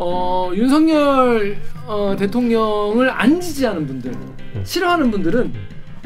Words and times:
어, 0.00 0.52
윤석열 0.54 1.56
어, 1.86 2.14
대통령을 2.16 3.10
안 3.10 3.40
지지하는 3.40 3.84
분들, 3.86 4.12
싫어하는 4.62 5.10
분들은 5.10 5.52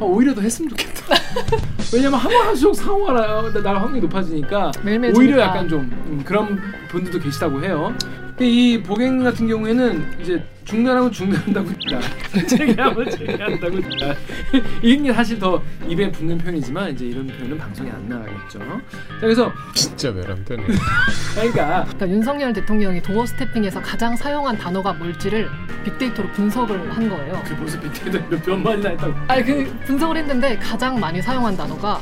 어, 0.01 0.07
오히려 0.07 0.35
더 0.35 0.41
했으면 0.41 0.71
좋겠다. 0.71 1.15
왜냐면 1.93 2.19
한번 2.19 2.47
할수록 2.47 2.73
상호가 2.75 3.13
나- 3.13 3.61
날 3.63 3.77
확률이 3.77 4.01
높아지니까 4.01 4.73
매일매일 4.83 5.15
오히려 5.15 5.35
주니까. 5.35 5.43
약간 5.47 5.69
좀 5.69 5.81
음, 6.07 6.23
그런 6.25 6.59
분들도 6.89 7.21
계시다고 7.21 7.63
해요. 7.63 7.95
근데 8.43 8.55
이 8.57 8.83
보갱 8.83 9.23
같은 9.23 9.47
경우에는 9.47 10.21
이제 10.21 10.43
중단하면 10.65 11.13
중단한다고 11.13 11.69
했다. 11.69 12.01
재개하면 12.49 13.11
재개한다고 13.11 13.77
했다. 13.77 14.17
이게 14.83 15.13
사실 15.13 15.39
더 15.39 15.63
입에 15.89 16.11
붙는 16.11 16.39
표현이지만 16.39 16.91
이제 16.91 17.05
이런 17.07 17.29
표현은 17.29 17.57
방송에 17.57 17.89
안 17.89 18.09
나가겠죠. 18.09 18.59
자, 18.59 18.81
그래서 19.21 19.53
진짜 19.75 20.11
외람되네. 20.11 20.65
그러니까 21.37 21.85
그러니까 21.85 22.09
윤석열 22.09 22.53
대통령이 22.53 23.01
도어 23.01 23.27
스태핑에서 23.27 23.81
가장 23.81 24.17
사용한 24.17 24.59
단어가 24.59 24.93
뭘지를 24.93 25.49
빅데이터로 25.85 26.29
분석을 26.31 26.91
한 26.91 27.09
거예요. 27.09 27.41
그 27.45 27.55
모습 27.55 27.81
빅데이터 27.81 28.19
몇 28.29 28.63
번이나 28.65 28.89
했다고. 28.89 29.15
아니 29.29 29.45
그 29.45 29.73
분석을 29.87 30.17
했는데 30.17 30.59
가장 30.59 30.99
많이 30.99 31.23
사용한 31.23 31.57
단어가 31.57 32.01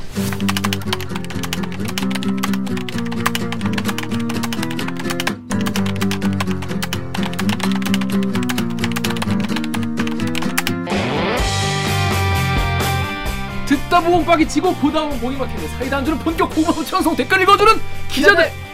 듣다 13.90 14.00
보면 14.00 14.24
빡이 14.24 14.46
치고 14.46 14.72
보다 14.76 15.02
보면 15.02 15.20
목이 15.20 15.36
막히는 15.36 15.68
사이다 15.76 15.96
안 15.98 16.04
주는 16.04 16.16
본격 16.20 16.54
고방 16.54 16.84
청송 16.84 17.16
댓글 17.16 17.42
읽어주는 17.42 17.72
기자들. 18.08 18.69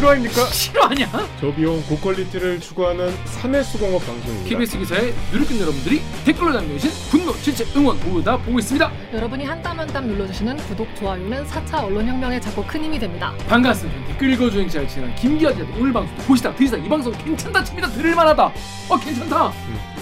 실화입니까? 0.00 0.44
싫어하냐? 0.50 1.06
저비용 1.40 1.82
고퀄리티를 1.86 2.60
추구하는 2.60 3.10
사내수공업 3.24 4.04
방송입니다. 4.06 4.46
KBS 4.50 4.78
기사에 4.78 5.14
누르꾼 5.32 5.58
여러분들이 5.58 6.02
댓글로 6.26 6.52
남겨주신 6.52 6.90
분노, 7.10 7.32
질책, 7.40 7.74
응원 7.74 7.98
모두 8.04 8.22
다 8.22 8.36
보고 8.36 8.58
있습니다. 8.58 8.92
여러분이 9.14 9.44
한 9.46 9.62
땀 9.62 9.78
한 9.80 9.86
땀 9.88 10.06
눌러주시는 10.06 10.58
구독, 10.68 10.94
좋아요는 10.96 11.46
4차 11.46 11.84
언론혁명에 11.84 12.38
자꾸 12.40 12.62
큰 12.66 12.84
힘이 12.84 12.98
됩니다. 12.98 13.32
반갑습니다. 13.48 14.06
댓글 14.08 14.32
읽어주는 14.34 14.66
기자를 14.66 14.86
진행한 14.86 15.16
김기아 15.16 15.50
기자 15.52 15.64
오늘 15.78 15.92
방송 15.94 16.14
보시다 16.26 16.54
들으시다 16.54 16.76
이 16.76 16.88
방송 16.90 17.10
괜찮다 17.12 17.64
칩니다 17.64 17.88
들을만하다 17.88 18.44
어 18.44 18.96
괜찮다 19.02 19.50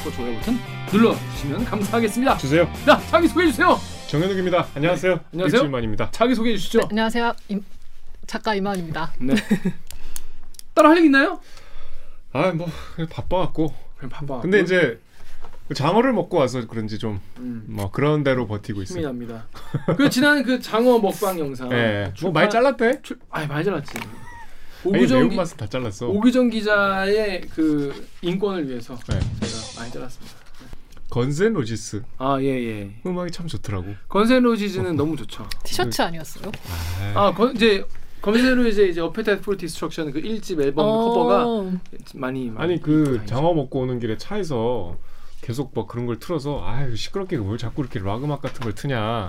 구독과 0.03 0.17
좋아요 0.17 0.35
버튼 0.39 0.59
눌러주시면 0.93 1.65
감사하겠습니다. 1.67 2.37
주세요. 2.39 2.69
자 2.85 3.01
자기 3.11 3.29
소개해주세요. 3.29 3.79
정현욱입니다. 4.09 4.67
안녕하세요. 4.75 5.15
네, 5.15 5.21
안녕하세요. 5.35 5.59
일주일 5.59 5.71
만입니다. 5.71 6.09
자기 6.11 6.35
소개해주시죠. 6.35 6.81
안녕하세요. 6.91 7.33
임- 7.49 7.65
작가 8.27 8.55
이만입니다. 8.55 9.13
네. 9.19 9.35
따로 10.75 10.89
할 10.91 10.97
얘기 10.99 11.07
있나요? 11.07 11.41
아 12.33 12.53
뭐 12.53 12.67
바빠갖고. 13.11 13.73
그냥 13.97 14.11
반반. 14.11 14.41
근데 14.41 14.61
이제 14.61 14.99
장어를 15.75 16.13
먹고 16.13 16.37
와서 16.37 16.67
그런지 16.67 16.99
좀뭐 16.99 17.21
음, 17.39 17.79
그런 17.93 18.25
대로 18.25 18.47
버티고 18.47 18.83
힘이 18.83 19.01
있어요. 19.01 19.07
납니다. 19.07 19.47
그 19.97 20.11
지난 20.11 20.43
그 20.43 20.61
장어 20.61 20.99
먹방 20.99 21.39
영상. 21.39 21.71
예. 21.73 22.11
출판- 22.15 22.23
뭐 22.23 22.33
많이 22.33 22.51
잘랐대? 22.51 23.03
출, 23.03 23.19
아니 23.31 23.47
많이 23.47 23.65
잘랐지. 23.65 23.93
오규정 24.85 25.23
기, 25.23 25.29
매운맛은 25.29 25.57
다 25.57 25.67
잘랐어. 25.67 26.09
오규정 26.09 26.51
기자의 26.51 27.43
그 27.55 28.07
인권을 28.21 28.69
위해서 28.69 28.95
네. 29.09 29.19
제가 29.47 29.81
많이 29.81 29.93
잘랐습니다. 29.93 30.35
Guns 31.09 31.38
N' 31.38 31.53
Roses 31.53 32.03
아 32.19 32.39
예 32.41 32.47
예. 32.49 32.91
음악이 33.07 33.31
참 33.31 33.47
좋더라고. 33.47 33.95
Guns 34.09 34.32
N' 34.32 34.43
Roses는 34.43 34.97
너무 34.97 35.17
좋죠. 35.17 35.49
티셔츠 35.63 36.03
아니었어요? 36.03 36.51
아, 37.15 37.29
아 37.29 37.33
건, 37.33 37.55
이제 37.55 37.87
Guns 38.25 38.48
N' 38.48 38.60
Roses 38.60 38.89
이제 38.89 39.03
Appetite 39.03 39.43
for 39.43 39.59
Destruction 39.59 40.11
그 40.11 40.23
1집 40.23 40.59
앨범 40.63 40.87
커버가 40.87 41.47
어, 41.47 41.73
많이 42.15 42.49
많이 42.49 42.73
아니 42.73 42.81
그 42.81 43.21
장어 43.27 43.53
먹고 43.53 43.81
오는 43.81 43.99
길에 43.99 44.17
차에서 44.17 44.97
계속 45.43 45.73
뭐 45.75 45.87
그런 45.87 46.07
걸 46.07 46.19
틀어서 46.19 46.63
아유 46.65 46.97
시끄럽게 46.97 47.37
뭘 47.37 47.59
자꾸 47.59 47.83
이렇게 47.83 47.99
락 47.99 48.25
음악 48.25 48.41
같은 48.41 48.63
걸 48.63 48.75
트냐. 48.75 49.29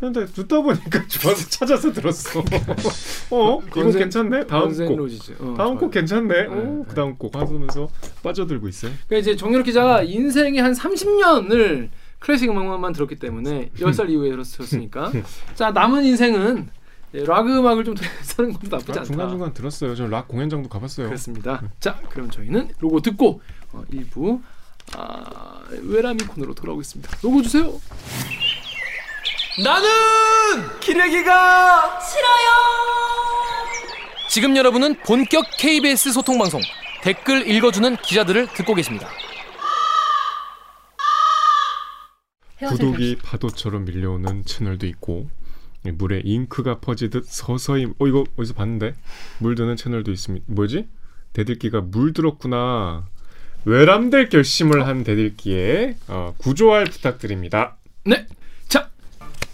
근데 0.00 0.24
듣다 0.24 0.62
보니까 0.62 1.04
좋아서 1.06 1.48
찾아서 1.50 1.92
들었어. 1.92 2.40
어? 3.30 3.60
이거 3.66 3.90
괜찮네. 3.90 4.46
다음 4.46 4.62
곡. 4.62 4.68
건센로지즈. 4.68 5.32
어, 5.32 5.36
다음 5.36 5.56
좋아요. 5.56 5.78
곡 5.78 5.90
괜찮네. 5.90 6.28
네, 6.28 6.46
오, 6.46 6.54
네. 6.54 6.84
그 6.88 6.94
다음 6.94 7.16
곡 7.16 7.36
하면서 7.36 7.88
빠져들고 8.22 8.68
있어요. 8.68 8.92
그러니까 9.06 9.18
이제 9.18 9.36
정유럽 9.36 9.66
기자가 9.66 10.02
인생의 10.02 10.62
한 10.62 10.72
30년을 10.72 11.90
클래식 12.20 12.50
음악만 12.50 12.94
들었기 12.94 13.16
때문에 13.16 13.68
10살 13.76 14.08
이후에 14.08 14.30
들었으니까 14.30 15.12
자 15.54 15.72
남은 15.72 16.04
인생은 16.04 16.70
네, 17.14 17.24
락 17.24 17.46
음악을 17.46 17.84
좀 17.84 17.94
듣는 18.26 18.52
것도 18.54 18.68
나쁘지 18.76 18.90
아, 18.90 19.02
않다. 19.02 19.04
중간 19.04 19.28
중간 19.30 19.54
들었어요. 19.54 19.94
저 19.94 20.06
락 20.06 20.26
공연장도 20.26 20.68
가봤어요. 20.68 21.06
그렇습니다. 21.06 21.62
자 21.78 22.00
그럼 22.10 22.28
저희는 22.28 22.70
로고 22.80 23.00
듣고 23.00 23.40
어, 23.72 23.84
일부 23.90 24.40
아, 24.96 25.60
외람이 25.82 26.24
코너로 26.24 26.54
돌아오겠습니다. 26.54 27.16
로고 27.22 27.40
주세요. 27.42 27.72
나는 29.62 30.80
기레기가 30.80 32.00
싫어요. 32.00 32.50
지금 34.28 34.56
여러분은 34.56 34.96
본격 35.06 35.44
KBS 35.58 36.12
소통 36.12 36.38
방송 36.38 36.60
댓글 37.02 37.48
읽어주는 37.48 37.96
기자들을 37.98 38.48
듣고 38.54 38.74
계십니다. 38.74 39.08
구독이 42.68 43.16
파도처럼 43.22 43.84
밀려오는 43.84 44.44
채널도 44.44 44.86
있고 44.88 45.28
이 45.28 45.43
물에 45.92 46.22
잉크가 46.24 46.80
퍼지듯 46.80 47.26
서서히 47.26 47.86
어 47.98 48.06
이거 48.06 48.24
어디서 48.36 48.54
봤는데 48.54 48.94
물드는 49.38 49.76
채널도 49.76 50.10
있습니다. 50.12 50.44
뭐지? 50.48 50.88
대들기가 51.32 51.80
물들었구나. 51.82 53.06
외람될 53.66 54.28
결심을 54.28 54.86
한 54.86 55.04
대들기에 55.04 55.96
어, 56.08 56.34
구조할 56.38 56.84
부탁드립니다. 56.84 57.76
네. 58.04 58.26
자, 58.68 58.90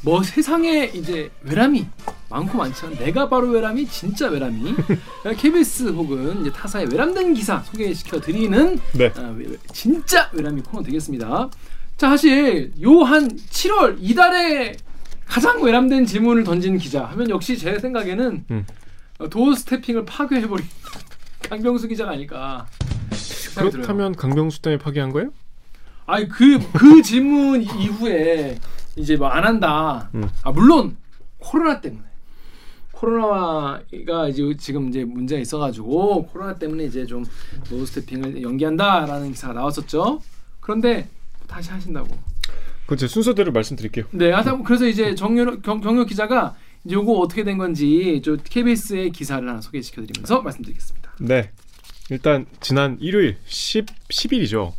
뭐 0.02 0.22
세상에 0.22 0.90
이제 0.94 1.30
외람이 1.42 1.86
많고 2.28 2.58
많지만 2.58 2.94
내가 2.96 3.28
바로 3.28 3.48
외람이 3.48 3.86
진짜 3.86 4.28
외람이 4.28 4.74
KBS 5.38 5.90
혹은 5.90 6.40
이제 6.42 6.52
타사의 6.52 6.88
외람된 6.90 7.34
기사 7.34 7.60
소개시켜 7.60 8.20
드리는 8.20 8.78
네. 8.94 9.12
외- 9.36 9.56
진짜 9.72 10.28
외람이 10.32 10.62
코너 10.62 10.82
되겠습니다. 10.82 11.48
자, 11.96 12.08
사실 12.08 12.72
요 12.82 13.04
한 13.04 13.28
7월 13.28 13.96
이달에 14.00 14.76
가장 15.30 15.62
외람된 15.62 16.06
질문을 16.06 16.42
던진 16.44 16.76
기자 16.76 17.04
하면 17.06 17.30
역시 17.30 17.56
제 17.56 17.78
생각에는 17.78 18.44
음. 18.50 18.66
어, 19.20 19.28
도어 19.28 19.54
스태핑을 19.54 20.04
파괴해버린 20.04 20.66
강병수 21.48 21.86
기자가 21.88 22.10
아닐까. 22.12 22.66
들어요. 23.54 23.70
그렇다면 23.70 24.14
강병수 24.16 24.60
때문에 24.62 24.78
파기한 24.82 25.12
거예요? 25.12 25.30
아니 26.06 26.28
그그 26.28 27.02
질문 27.02 27.62
이후에 27.62 28.58
이제 28.96 29.16
뭐 29.16 29.28
안 29.28 29.44
한다. 29.44 30.10
음. 30.14 30.28
아 30.42 30.50
물론 30.50 30.96
코로나 31.38 31.80
때문에 31.80 32.04
코로나가 32.92 34.28
이제 34.28 34.42
지금 34.58 34.88
이제 34.88 35.04
문제가 35.04 35.40
있어가지고 35.40 36.26
코로나 36.26 36.54
때문에 36.56 36.84
이제 36.84 37.06
좀 37.06 37.24
노스태핑을 37.70 38.42
연기한다라는 38.42 39.30
기사가 39.30 39.54
나왔었죠. 39.54 40.20
그런데 40.60 41.08
다시 41.46 41.70
하신다고. 41.70 42.08
그건 42.90 42.98
제 42.98 43.06
순서대로 43.06 43.52
말씀드릴게요. 43.52 44.06
네, 44.10 44.32
하다 44.32 44.62
그래서 44.62 44.84
이제 44.84 45.14
정유 45.14 45.60
경, 45.62 45.80
경혁 45.80 46.08
기자가 46.08 46.56
요거 46.90 47.12
어떻게 47.12 47.44
된 47.44 47.56
건지 47.56 48.20
저 48.24 48.34
KBS의 48.36 49.12
기사를 49.12 49.48
하나 49.48 49.60
소개시켜드리면서 49.60 50.42
말씀드리겠습니다. 50.42 51.12
네. 51.20 51.50
일단 52.10 52.46
지난 52.58 52.98
일요일 52.98 53.36
10 53.44 53.86
10일이죠. 54.08 54.72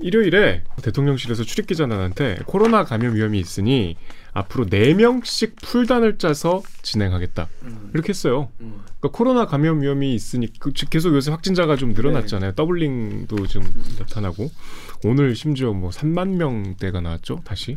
일요일에 0.00 0.62
대통령실에서 0.82 1.44
출입기자단한테 1.44 2.38
코로나 2.46 2.84
감염 2.84 3.14
위험이 3.14 3.38
있으니 3.38 3.96
앞으로 4.32 4.66
4명씩 4.66 5.56
풀단을 5.62 6.18
짜서 6.18 6.62
진행하겠다. 6.82 7.48
음, 7.64 7.90
이렇게 7.94 8.08
했어요. 8.10 8.48
음. 8.60 8.80
그러니까 8.98 9.16
코로나 9.16 9.46
감염 9.46 9.82
위험이 9.82 10.14
있으니 10.14 10.48
그 10.58 10.72
지- 10.72 10.88
계속 10.88 11.14
요새 11.14 11.30
확진자가 11.30 11.76
좀 11.76 11.92
늘어났잖아요. 11.92 12.52
더블링도 12.52 13.46
좀 13.46 13.62
나타나고 13.98 14.50
오늘 15.04 15.34
심지어 15.34 15.72
뭐 15.72 15.90
3만 15.90 16.36
명대가 16.36 17.00
나왔죠. 17.00 17.40
다시. 17.44 17.76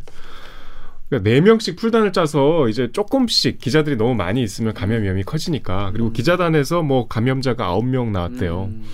그러니까 1.08 1.30
4명씩 1.30 1.76
풀단을 1.76 2.12
짜서 2.12 2.68
이제 2.68 2.90
조금씩 2.90 3.58
기자들이 3.58 3.96
너무 3.96 4.14
많이 4.14 4.42
있으면 4.42 4.72
감염 4.74 5.02
위험이 5.02 5.22
커지니까 5.22 5.90
그리고 5.92 6.08
음. 6.08 6.12
기자단에서 6.12 6.82
뭐 6.82 7.06
감염자가 7.06 7.68
9명 7.76 8.10
나왔대요. 8.10 8.64
음. 8.64 8.84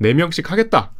4명씩 0.00 0.46
하겠다. 0.46 0.92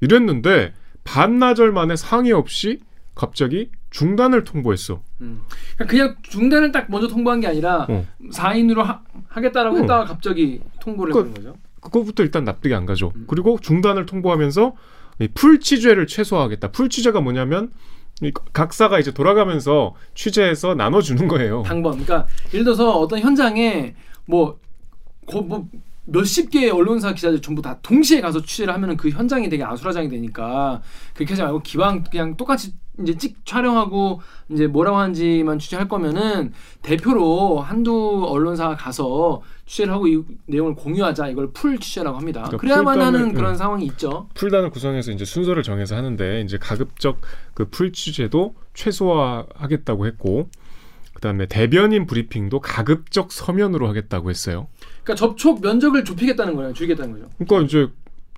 이랬는데 0.00 0.72
반나절 1.06 1.72
만에 1.72 1.96
상의 1.96 2.32
없이 2.32 2.80
갑자기 3.14 3.70
중단을 3.90 4.44
통보했어. 4.44 5.00
음. 5.22 5.40
그러니까 5.76 5.86
그냥 5.90 6.16
중단을 6.22 6.72
딱 6.72 6.90
먼저 6.90 7.08
통보한 7.08 7.40
게 7.40 7.46
아니라 7.46 7.86
어. 7.88 8.06
4인으로 8.32 8.82
하, 8.82 9.00
하겠다라고 9.28 9.76
어. 9.76 9.80
했다가 9.80 10.04
갑자기 10.04 10.60
통보를 10.80 11.12
그- 11.14 11.18
해버린 11.20 11.34
거죠. 11.34 11.56
그거부터 11.80 12.22
일단 12.24 12.44
납득이 12.44 12.74
안 12.74 12.84
가죠. 12.84 13.12
음. 13.14 13.24
그리고 13.28 13.58
중단을 13.60 14.04
통보하면서 14.06 14.74
이 15.20 15.30
풀 15.30 15.60
취재를 15.60 16.06
최소화하겠다. 16.06 16.72
풀 16.72 16.88
취재가 16.90 17.20
뭐냐면 17.20 17.70
이 18.22 18.32
각사가 18.52 18.98
이제 18.98 19.12
돌아가면서 19.12 19.94
취재해서 20.14 20.74
나눠주는 20.74 21.28
거예요. 21.28 21.62
방법. 21.62 21.92
그러니까 21.92 22.26
예를 22.52 22.64
들어서 22.64 22.98
어떤 22.98 23.20
현장에 23.20 23.94
뭐, 24.26 24.58
거, 25.26 25.40
뭐 25.42 25.68
몇십 26.06 26.50
개의 26.50 26.70
언론사 26.70 27.12
기자들 27.14 27.40
전부 27.42 27.62
다 27.62 27.78
동시에 27.82 28.20
가서 28.20 28.40
취재를 28.42 28.72
하면은 28.74 28.96
그 28.96 29.10
현장이 29.10 29.48
되게 29.48 29.64
아수라장이 29.64 30.08
되니까 30.08 30.80
그렇게 31.14 31.32
하지 31.34 31.42
말고 31.42 31.60
기왕 31.62 32.04
그냥 32.04 32.36
똑같이 32.36 32.72
이제 33.02 33.14
찍 33.18 33.44
촬영하고 33.44 34.22
이제 34.48 34.66
뭐라고 34.66 34.96
하는지만 34.96 35.58
취재할 35.58 35.86
거면은 35.86 36.52
대표로 36.82 37.60
한두 37.60 38.24
언론사가 38.26 38.76
가서 38.76 39.42
취재를 39.66 39.92
하고 39.92 40.06
이 40.08 40.22
내용을 40.46 40.74
공유하자 40.76 41.28
이걸 41.28 41.50
풀 41.52 41.78
취재라고 41.78 42.16
합니다. 42.16 42.40
그러니까 42.44 42.56
그래야만 42.58 42.98
풀단을- 42.98 43.02
하는 43.02 43.34
그런 43.34 43.50
음. 43.52 43.56
상황이 43.56 43.84
있죠. 43.86 44.28
풀단을 44.34 44.70
구성해서 44.70 45.10
이제 45.12 45.24
순서를 45.26 45.62
정해서 45.62 45.94
하는데 45.96 46.40
이제 46.40 46.56
가급적 46.56 47.20
그 47.54 47.66
풀 47.68 47.92
취재도 47.92 48.54
최소화하겠다고 48.74 50.06
했고 50.06 50.48
그다음에 51.14 51.46
대변인 51.46 52.06
브리핑도 52.06 52.60
가급적 52.60 53.32
서면으로 53.32 53.88
하겠다고 53.88 54.30
했어요. 54.30 54.68
그러니까 55.06 55.14
접촉 55.14 55.60
면적을 55.62 56.04
좁히겠다는 56.04 56.56
거예요. 56.56 56.72
줄이겠다는 56.72 57.12
거죠. 57.12 57.30
그러니까 57.38 57.60
이제 57.64 57.88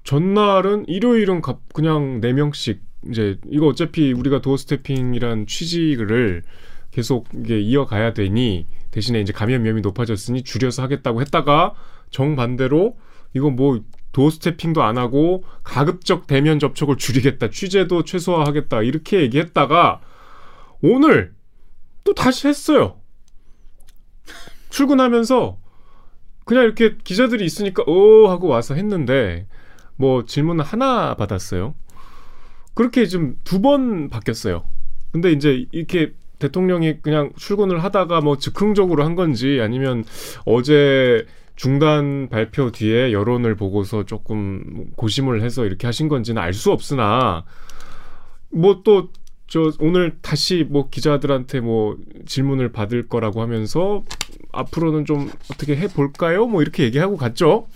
전날은 0.04 0.86
일요일은 0.86 1.40
갑- 1.40 1.72
그냥 1.72 2.20
네 2.20 2.34
명씩 2.34 2.82
이제 3.08 3.38
이거 3.50 3.68
어차피 3.68 4.12
우리가 4.12 4.42
doorstepping이란 4.42 5.46
취지를 5.46 6.42
계속 6.90 7.26
이게 7.34 7.58
이어가야 7.60 8.12
되니 8.12 8.66
대신에 8.90 9.20
이제 9.20 9.32
감염 9.32 9.64
위험이 9.64 9.80
높아졌으니 9.80 10.42
줄여서 10.42 10.82
하겠다고 10.82 11.22
했다가 11.22 11.74
정반대로 12.10 12.96
이거 13.34 13.50
뭐 13.50 13.80
도어 14.12 14.28
스태핑도 14.30 14.82
안 14.82 14.98
하고 14.98 15.44
가급적 15.62 16.26
대면 16.26 16.58
접촉을 16.58 16.96
줄이겠다 16.96 17.48
취재도 17.50 18.04
최소화하겠다 18.04 18.82
이렇게 18.82 19.20
얘기했다가 19.22 20.00
오늘 20.82 21.32
또 22.04 22.12
다시 22.14 22.46
했어요. 22.48 23.00
출근하면서 24.70 25.58
그냥 26.48 26.64
이렇게 26.64 26.96
기자들이 27.04 27.44
있으니까 27.44 27.84
어 27.86 28.28
하고 28.30 28.48
와서 28.48 28.74
했는데 28.74 29.46
뭐 29.96 30.24
질문 30.26 30.60
하나 30.60 31.14
받았어요. 31.14 31.74
그렇게 32.74 33.06
좀 33.06 33.36
두 33.44 33.60
번 33.60 34.08
바뀌었어요. 34.10 34.64
근데 35.12 35.32
이제 35.32 35.66
이렇게 35.72 36.14
대통령이 36.38 37.00
그냥 37.02 37.32
출근을 37.36 37.82
하다가 37.84 38.20
뭐 38.22 38.38
즉흥적으로 38.38 39.04
한 39.04 39.14
건지 39.16 39.58
아니면 39.60 40.04
어제 40.46 41.26
중단 41.56 42.28
발표 42.30 42.70
뒤에 42.70 43.12
여론을 43.12 43.56
보고서 43.56 44.04
조금 44.06 44.92
고심을 44.96 45.42
해서 45.42 45.66
이렇게 45.66 45.86
하신 45.88 46.08
건지는 46.08 46.40
알 46.42 46.54
수 46.54 46.70
없으나 46.72 47.44
뭐 48.50 48.82
또 48.84 49.10
저 49.48 49.72
오늘 49.80 50.16
다시 50.20 50.66
뭐 50.68 50.88
기자들한테 50.90 51.60
뭐 51.60 51.96
질문을 52.26 52.70
받을 52.70 53.08
거라고 53.08 53.40
하면서 53.40 54.04
앞으로는 54.52 55.04
좀 55.06 55.30
어떻게 55.50 55.74
해 55.76 55.88
볼까요? 55.88 56.46
뭐 56.46 56.60
이렇게 56.62 56.84
얘기하고 56.84 57.16
갔죠. 57.16 57.66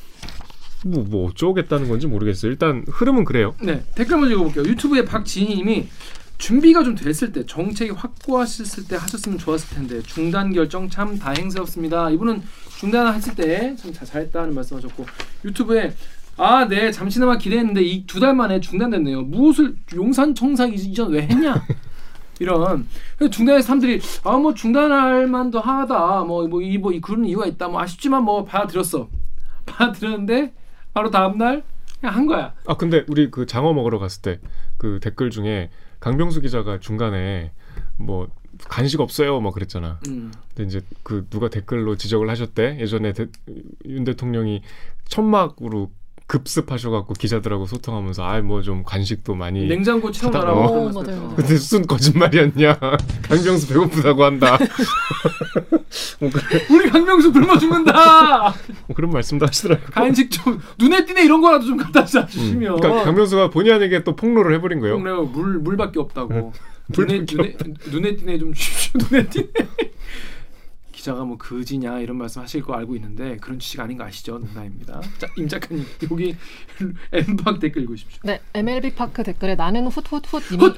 뭐, 0.84 1.04
뭐 1.04 1.28
어쩌겠다는 1.28 1.88
건지 1.88 2.06
모르겠어요. 2.06 2.50
일단 2.52 2.84
흐름은 2.88 3.24
그래요. 3.24 3.54
네 3.62 3.82
댓글 3.94 4.18
먼저 4.18 4.34
읽어볼게요. 4.34 4.64
유튜브에 4.64 5.04
박지희님이 5.04 5.88
준비가 6.38 6.82
좀 6.82 6.94
됐을 6.94 7.32
때 7.32 7.46
정책이 7.46 7.92
확고하셨을 7.92 8.88
때 8.88 8.96
하셨으면 8.96 9.38
좋았을 9.38 9.76
텐데 9.76 10.02
중단 10.02 10.52
결정 10.52 10.90
참 10.90 11.18
다행스럽습니다. 11.18 12.10
이분은 12.10 12.42
중단했을 12.80 13.34
때 13.36 13.76
참 13.76 13.92
잘했다는 13.92 14.54
말씀하셨고 14.54 15.06
유튜브에 15.44 15.94
아 16.38 16.66
네 16.68 16.90
잠시나마 16.90 17.36
기대했는데 17.38 17.82
이 17.82 18.06
두 18.06 18.20
달 18.20 18.34
만에 18.34 18.60
중단됐네요. 18.60 19.22
무엇을 19.22 19.74
용산 19.94 20.34
청사기 20.34 20.74
이전 20.74 21.10
왜 21.10 21.22
했냐? 21.22 21.62
이런 22.40 22.86
중단해서 23.30 23.66
사람들이 23.66 24.00
아 24.24 24.36
뭐 24.38 24.52
중단할 24.54 25.26
만도 25.28 25.60
하다 25.60 26.24
뭐뭐이뭐 26.24 26.92
그런 27.02 27.24
이유가 27.24 27.46
있다 27.46 27.68
뭐 27.68 27.80
아쉽지만 27.80 28.24
뭐 28.24 28.44
받아들였어 28.44 29.08
받아들였는데 29.66 30.52
바로 30.94 31.10
다음 31.10 31.38
날 31.38 31.62
그냥 32.00 32.16
한 32.16 32.26
거야. 32.26 32.54
아 32.66 32.76
근데 32.76 33.04
우리 33.08 33.30
그 33.30 33.46
장어 33.46 33.72
먹으러 33.72 33.98
갔을 33.98 34.22
때 34.22 34.40
그 34.78 34.98
댓글 35.00 35.30
중에 35.30 35.70
강병수 36.00 36.40
기자가 36.40 36.80
중간에 36.80 37.52
뭐 37.96 38.26
간식 38.68 39.00
없어요 39.00 39.40
뭐 39.40 39.52
그랬잖아. 39.52 40.00
음. 40.08 40.32
근데 40.48 40.64
이제 40.66 40.80
그 41.04 41.26
누가 41.30 41.48
댓글로 41.48 41.94
지적을 41.96 42.28
하셨대. 42.28 42.78
예전에 42.80 43.12
대, 43.12 43.26
윤 43.86 44.02
대통령이 44.02 44.62
천막으로 45.08 45.92
급습하셔갖고 46.26 47.14
기자들하고 47.14 47.66
소통하면서 47.66 48.22
아 48.24 48.38
뭐 48.42 48.62
좀 48.62 48.82
간식도 48.84 49.34
많이. 49.34 49.66
냉장고 49.66 50.10
채워놔라고 50.10 50.60
어. 50.60 50.88
어. 50.88 51.34
근데 51.36 51.52
무슨 51.54 51.86
거짓말이었냐? 51.86 52.78
강병수 53.28 53.68
배고프다고 53.68 54.24
한다. 54.24 54.58
뭐 56.20 56.30
그래- 56.32 56.66
우리 56.70 56.88
강명수 56.90 57.32
굶어 57.32 57.58
죽는다. 57.58 58.54
뭐 58.86 58.94
그런 58.94 59.10
말씀도 59.10 59.46
하시더라고요. 59.46 59.88
간식 59.90 60.30
좀 60.30 60.60
눈에 60.78 61.04
띄네 61.04 61.24
이런 61.24 61.40
거라도 61.40 61.66
좀 61.66 61.76
갖다 61.76 62.04
줘 62.04 62.20
음. 62.20 62.26
주시면. 62.28 62.76
그러니까 62.80 63.04
강병수가 63.04 63.50
본의 63.50 63.72
아니게 63.72 64.04
또 64.04 64.14
폭로를 64.16 64.54
해버린 64.56 64.80
거예요. 64.80 64.98
그래요. 65.00 65.22
물 65.24 65.58
물밖에 65.58 65.98
없다고. 66.00 66.52
눈에 66.96 67.24
눈에 67.30 67.56
눈에 67.90 68.16
띄네 68.16 68.38
좀. 68.38 68.52
눈에 69.10 69.26
띄네. 69.28 69.46
기자가 71.02 71.24
뭐 71.24 71.36
그지냐 71.36 71.98
이런 71.98 72.16
말씀 72.16 72.42
하실 72.42 72.62
거 72.62 72.74
알고 72.74 72.94
있는데 72.94 73.36
그런 73.38 73.58
취지가 73.58 73.82
아닌 73.82 73.98
거 73.98 74.04
아시죠? 74.04 74.38
농담입니다. 74.38 75.00
자, 75.18 75.26
임 75.36 75.48
작가님 75.48 75.84
여기 76.08 76.36
엠박 77.12 77.58
댓글 77.58 77.82
읽으십시오. 77.82 78.20
네, 78.22 78.40
MLB 78.54 78.94
파크 78.94 79.24
댓글에 79.24 79.56
나는 79.56 79.88
훗훗훗 79.88 80.40
님이 80.52 80.72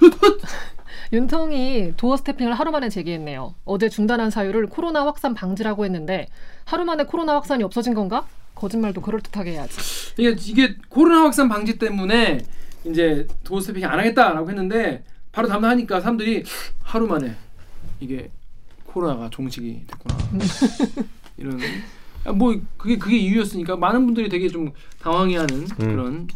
윤통이 1.12 1.92
도어 1.98 2.16
스태핑을 2.16 2.54
하루 2.54 2.70
만에 2.70 2.88
제기했네요. 2.88 3.54
어제 3.66 3.90
중단한 3.90 4.30
사유를 4.30 4.68
코로나 4.68 5.04
확산 5.04 5.34
방지라고 5.34 5.84
했는데 5.84 6.28
하루 6.64 6.86
만에 6.86 7.04
코로나 7.04 7.34
확산이 7.34 7.62
없어진 7.62 7.92
건가? 7.92 8.26
거짓말도 8.54 9.02
그럴듯하게 9.02 9.52
해야지. 9.52 10.14
이게 10.16 10.30
이게 10.46 10.76
코로나 10.88 11.24
확산 11.24 11.50
방지 11.50 11.78
때문에 11.78 12.38
이제 12.86 13.26
도어 13.44 13.60
스태핑 13.60 13.84
안 13.84 13.98
하겠다라고 13.98 14.48
했는데 14.48 15.04
바로 15.32 15.48
다음날 15.48 15.72
하니까 15.72 16.00
사람들이 16.00 16.44
하루 16.82 17.06
만에 17.06 17.36
이게 18.00 18.30
코로나가 18.94 19.28
종식이 19.28 19.82
됐구나 19.88 20.16
이런 21.36 21.60
아, 22.24 22.32
뭐 22.32 22.58
그게 22.76 22.96
그게 22.96 23.18
이유였으니까 23.18 23.76
많은 23.76 24.06
분들이 24.06 24.28
되게 24.28 24.48
좀 24.48 24.72
당황해하는 25.02 25.66
그런 25.66 26.28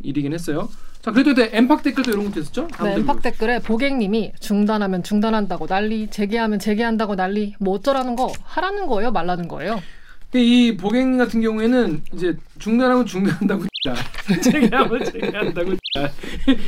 일이긴 0.00 0.32
했어요. 0.32 0.68
자 1.02 1.12
그래도 1.12 1.34
또 1.34 1.42
엠팍 1.42 1.82
댓글도 1.84 2.10
이런 2.10 2.24
것도 2.24 2.40
있었죠? 2.40 2.66
네, 2.82 2.94
엠팍 2.94 3.22
댓글에 3.22 3.60
보객님이 3.60 4.32
중단하면 4.40 5.04
중단한다고 5.04 5.68
난리, 5.68 6.08
재개하면 6.10 6.58
재개한다고 6.58 7.14
난리, 7.14 7.54
뭐 7.60 7.74
어쩌라는 7.74 8.16
거 8.16 8.32
하라는 8.42 8.88
거예요, 8.88 9.12
말라는 9.12 9.46
거예요. 9.46 9.80
근데 10.30 10.44
이 10.44 10.76
보갱 10.76 11.18
같은 11.18 11.40
경우에는 11.40 12.02
이제 12.12 12.36
중단하면 12.58 13.06
중단한다고 13.06 13.64
재개하면 14.42 15.04
재개한다고 15.04 15.72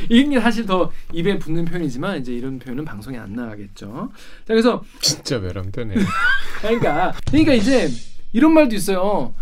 이게 0.09 0.39
사실 0.39 0.65
더 0.65 0.91
입에 1.13 1.37
붙는 1.37 1.65
표현이지만 1.65 2.19
이제 2.19 2.33
이런 2.33 2.57
표현은 2.57 2.85
방송에 2.85 3.17
안 3.17 3.33
나가겠죠. 3.33 4.09
자 4.13 4.45
그래서 4.47 4.83
진짜 5.01 5.37
외람되네. 5.37 5.95
그러니까 6.61 7.13
그러니까 7.27 7.53
이제 7.53 7.89
이런 8.31 8.53
말도 8.53 8.75
있어요. 8.75 9.33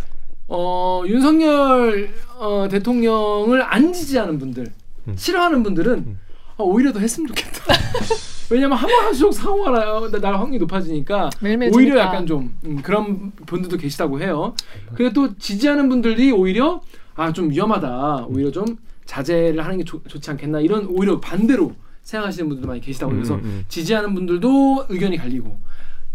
어 0.48 1.04
윤석열 1.06 2.10
어, 2.40 2.68
대통령을 2.70 3.62
안 3.62 3.92
지지하는 3.94 4.40
분들, 4.40 4.72
음. 5.08 5.16
싫어하는 5.16 5.62
분들은 5.64 5.94
음. 5.94 6.20
아, 6.58 6.64
오히려 6.64 6.92
더 6.92 7.00
했으면 7.00 7.28
좋겠다. 7.28 7.62
왜냐면 8.50 8.78
한번 8.78 9.06
할수록. 9.06 9.34
나- 9.72 10.20
날 10.20 10.36
확률이 10.40 10.60
높아지니까 10.60 11.30
매일매일 11.42 11.72
오히려. 11.76 12.00
약간 12.00 12.26
좀 12.26 12.56
음, 12.66 12.82
그런 12.82 13.32
분들도 13.46 13.78
계시다고 13.78 14.22
해요. 14.22 14.54
근데 14.96 15.12
또 15.14 15.36
지지하는 15.38 15.90
분들이 15.90 16.32
오히려 16.32 16.82
아 17.16 17.32
좀 17.34 17.50
위험하다. 17.50 18.28
오히려 18.30 18.52
좀 18.52 18.66
자제를 19.06 19.64
하는 19.66 19.78
게 19.78 19.84
좋, 19.84 20.02
좋지 20.08 20.30
않겠나 20.32 20.60
이런 20.62 20.86
오히려 20.88 21.20
반대로 21.20 21.74
생각하시는 22.04 22.48
분들도 22.48 22.68
많이 22.68 22.80
계시다고 22.80 23.12
그래서 23.14 23.36
음, 23.36 23.42
음. 23.44 23.66
지지하는 23.68 24.14
분들도 24.14 24.86
의견이 24.90 25.18
갈리고 25.18 25.58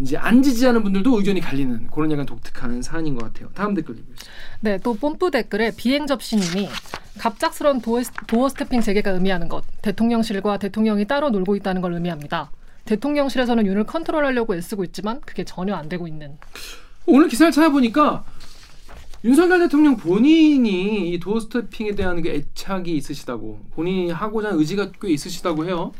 이제 0.02 0.16
안 0.16 0.42
지지하는 0.42 0.82
분들도 0.82 1.16
의견이 1.16 1.40
갈리는 1.40 1.87
그런 1.87 2.11
약간 2.11 2.26
독특한 2.26 2.82
사안인 2.82 3.14
것 3.14 3.25
같아요. 3.25 3.50
다음 3.54 3.73
댓글 3.75 3.97
읽겠습니다. 3.97 4.25
네, 4.61 4.78
또 4.82 4.94
뽐뿌 4.94 5.30
댓글에 5.30 5.73
비행 5.76 6.06
접시님이 6.06 6.68
갑작스런 7.18 7.80
도어, 7.80 8.02
도어 8.26 8.49
스태핑 8.49 8.80
재개가 8.80 9.12
의미하는 9.12 9.49
것, 9.49 9.64
대통령실과 9.80 10.59
대통령이 10.59 11.06
따로 11.06 11.30
놀고 11.30 11.54
있다는 11.56 11.80
걸 11.82 11.94
의미합니다. 11.94 12.50
대통령실에서는 12.85 13.64
윤을 13.64 13.85
컨트롤하려고 13.85 14.56
애쓰고 14.56 14.82
있지만 14.85 15.21
그게 15.21 15.44
전혀 15.44 15.75
안 15.76 15.88
되고 15.88 16.09
있는. 16.09 16.37
오늘 17.06 17.28
기사를 17.28 17.52
찾아보니까 17.52 18.25
윤석열 19.25 19.61
대통령 19.61 19.97
본인이 19.97 21.12
이 21.12 21.21
도어 21.21 21.38
스태핑에 21.38 21.94
대한 21.94 22.23
그 22.23 22.28
애착이 22.28 22.97
있으시다고 22.97 23.61
본인이 23.73 24.11
하고자 24.11 24.49
하는 24.49 24.59
의지가 24.59 24.90
꽤 25.00 25.11
있으시다고 25.11 25.64
해요. 25.64 25.92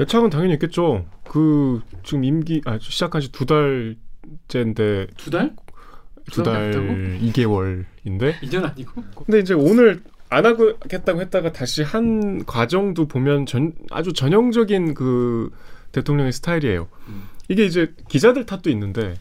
애착은 0.00 0.30
당연히 0.30 0.54
있겠죠. 0.54 1.06
그 1.24 1.80
지금 2.02 2.24
임기 2.24 2.62
아 2.64 2.78
시작한 2.80 3.20
지 3.20 3.30
두 3.30 3.46
달째인데 3.46 5.06
두 5.16 5.30
달? 5.30 5.54
두달달 6.30 7.18
2개월인데. 7.20 8.42
이전 8.42 8.64
아니고? 8.64 9.02
근데 9.26 9.40
이제 9.40 9.52
오늘 9.54 10.02
안 10.30 10.46
하겠다고 10.46 11.20
했다가 11.20 11.52
다시 11.52 11.82
한 11.82 12.44
과정도 12.46 13.06
보면 13.06 13.44
전, 13.46 13.72
아주 13.90 14.12
전형적인 14.14 14.94
그 14.94 15.50
대통령의 15.92 16.32
스타일이에요. 16.32 16.88
음. 17.08 17.24
이게 17.48 17.66
이제 17.66 17.92
기자들 18.08 18.46
탓도 18.46 18.70
있는데, 18.70 19.14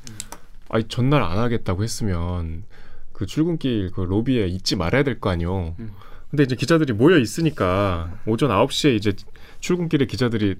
아니 0.69 0.85
전날 0.87 1.21
안 1.23 1.37
하겠다고 1.37 1.83
했으면 1.83 2.63
그 3.11 3.25
출근길 3.25 3.91
그 3.91 4.01
로비에 4.01 4.47
있지 4.47 4.75
말아야 4.77 5.03
될 5.03 5.19
거 5.19 5.29
아니요. 5.29 5.75
음. 5.79 5.91
근데 6.33 6.45
이제 6.45 6.55
기자들이 6.55 6.93
모여 6.93 7.19
있으니까 7.19 8.11
오전 8.25 8.49
9시에 8.49 8.95
이제 8.95 9.13
출근길에 9.59 10.07
기자들이 10.07 10.55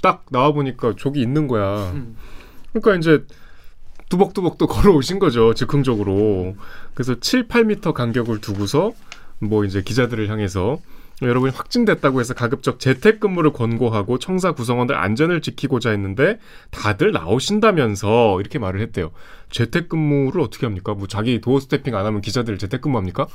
딱 0.00 0.24
나와 0.30 0.50
보니까 0.52 0.94
저기 0.98 1.20
있는 1.20 1.46
거야. 1.46 1.90
음. 1.90 2.16
그러니까 2.72 2.94
이제 2.94 3.26
두벅두벅 4.08 4.56
또 4.56 4.64
걸어오신 4.66 5.18
거죠 5.18 5.52
즉흥적으로 5.52 6.56
그래서 6.94 7.20
7, 7.20 7.48
8미터 7.48 7.92
간격을 7.92 8.40
두고서 8.40 8.92
뭐 9.40 9.66
이제 9.66 9.82
기자들을 9.82 10.26
향해서 10.30 10.78
여러분이 11.20 11.52
확진됐다고 11.52 12.18
해서 12.18 12.32
가급적 12.32 12.80
재택근무를 12.80 13.52
권고하고 13.52 14.18
청사 14.18 14.52
구성원들 14.52 14.96
안전을 14.96 15.42
지키고자 15.42 15.90
했는데 15.90 16.38
다들 16.70 17.12
나오신다면서 17.12 18.40
이렇게 18.40 18.58
말을 18.58 18.80
했대요. 18.80 19.10
재택근무를 19.50 20.40
어떻게 20.40 20.64
합니까? 20.64 20.94
뭐 20.94 21.06
자기 21.06 21.42
도어 21.42 21.60
스태핑 21.60 21.94
안 21.94 22.06
하면 22.06 22.22
기자들 22.22 22.56
재택근무합니까? 22.56 23.26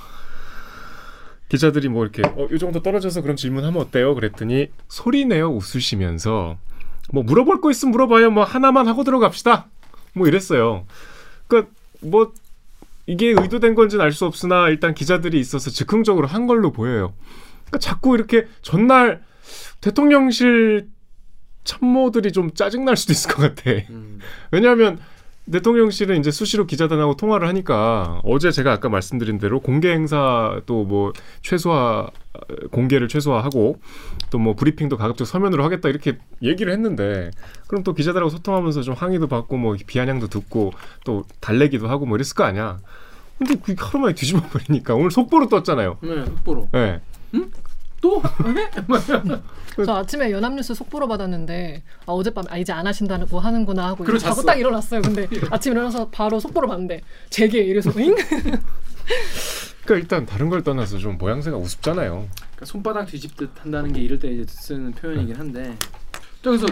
기자들이 1.49 1.89
뭐 1.89 2.03
이렇게 2.03 2.23
어, 2.23 2.47
이 2.51 2.57
정도 2.59 2.81
떨어져서 2.81 3.21
그런 3.21 3.35
질문하면 3.35 3.81
어때요? 3.81 4.15
그랬더니 4.15 4.67
소리 4.87 5.25
내어 5.25 5.49
웃으시면서 5.49 6.57
뭐 7.11 7.23
물어볼 7.23 7.61
거 7.61 7.69
있으면 7.71 7.91
물어봐요. 7.91 8.31
뭐 8.31 8.43
하나만 8.43 8.87
하고 8.87 9.03
들어갑시다. 9.03 9.67
뭐 10.13 10.27
이랬어요. 10.27 10.85
그러니까 11.47 11.71
뭐 12.01 12.33
이게 13.05 13.27
의도된 13.29 13.75
건지는 13.75 14.03
알 14.03 14.11
수 14.11 14.25
없으나 14.25 14.69
일단 14.69 14.95
기자들이 14.95 15.39
있어서 15.39 15.69
즉흥적으로 15.69 16.25
한 16.27 16.47
걸로 16.47 16.71
보여요. 16.71 17.13
그러니까 17.65 17.77
자꾸 17.79 18.15
이렇게 18.15 18.47
전날 18.63 19.21
대통령실 19.81 20.87
참모들이 21.63 22.31
좀 22.31 22.51
짜증 22.53 22.85
날 22.85 22.97
수도 22.97 23.13
있을 23.13 23.31
것 23.31 23.55
같아. 23.55 23.71
음. 23.91 24.19
왜냐하면 24.51 24.99
대통령실은 25.51 26.19
이제 26.19 26.31
수시로 26.31 26.65
기자단하고 26.65 27.15
통화를 27.17 27.47
하니까 27.47 28.19
어제 28.23 28.49
제가 28.51 28.71
아까 28.71 28.89
말씀드린 28.89 29.37
대로 29.37 29.59
공개 29.59 29.91
행사도 29.91 30.85
뭐 30.85 31.13
최소화 31.41 32.09
공개를 32.71 33.07
최소화하고 33.07 33.79
또 34.31 34.39
뭐 34.39 34.53
브리핑도 34.55 34.97
가급적 34.97 35.25
서면으로 35.25 35.63
하겠다 35.63 35.89
이렇게 35.89 36.17
얘기를 36.41 36.71
했는데 36.73 37.31
그럼 37.67 37.83
또 37.83 37.93
기자들하고 37.93 38.29
소통하면서 38.29 38.81
좀 38.81 38.93
항의도 38.93 39.27
받고 39.27 39.57
뭐 39.57 39.75
비아냥도 39.87 40.27
듣고 40.27 40.71
또 41.03 41.23
달래기도 41.39 41.87
하고 41.87 42.05
뭐 42.05 42.17
이랬을 42.17 42.35
거 42.35 42.43
아니야. 42.43 42.77
근데 43.37 43.55
그 43.55 43.75
하루 43.77 43.99
만에 43.99 44.13
뒤집어 44.13 44.41
버리니까 44.41 44.95
오늘 44.95 45.11
속보로 45.11 45.47
떴잖아요. 45.49 45.97
네, 46.01 46.09
흑보로. 46.09 46.69
예. 46.75 47.01
또? 48.01 48.21
네? 48.53 48.69
저 49.85 49.93
아침에 49.95 50.31
연합뉴스 50.31 50.73
속보로 50.73 51.07
받았는데 51.07 51.83
아, 52.05 52.11
어젯밤 52.11 52.45
아, 52.49 52.57
이제 52.57 52.71
안 52.71 52.85
하신다고 52.87 53.39
하는구나 53.39 53.87
하고 53.87 54.03
이제 54.03 54.17
자고. 54.17 54.43
딱 54.43 54.55
일어났어요. 54.59 55.01
근데 55.01 55.27
아침에 55.51 55.73
일어나서 55.73 56.09
바로 56.09 56.39
속보로 56.39 56.67
봤는데 56.67 57.01
제게 57.29 57.59
이래서 57.59 57.91
잉? 57.99 58.15
그러니까 59.85 59.95
일단 59.95 60.25
다른 60.25 60.49
걸 60.49 60.63
떠나서 60.63 60.97
좀 60.97 61.17
모양새가 61.17 61.57
우습잖아요. 61.57 62.27
그러니까 62.37 62.65
손바닥 62.65 63.07
뒤집듯 63.07 63.51
한다는 63.59 63.93
게 63.93 64.01
이럴 64.01 64.17
때 64.19 64.29
이제 64.29 64.45
쓰는 64.47 64.91
표현이긴 64.93 65.35
한데 65.35 65.75
또 66.41 66.51
그래서 66.51 66.65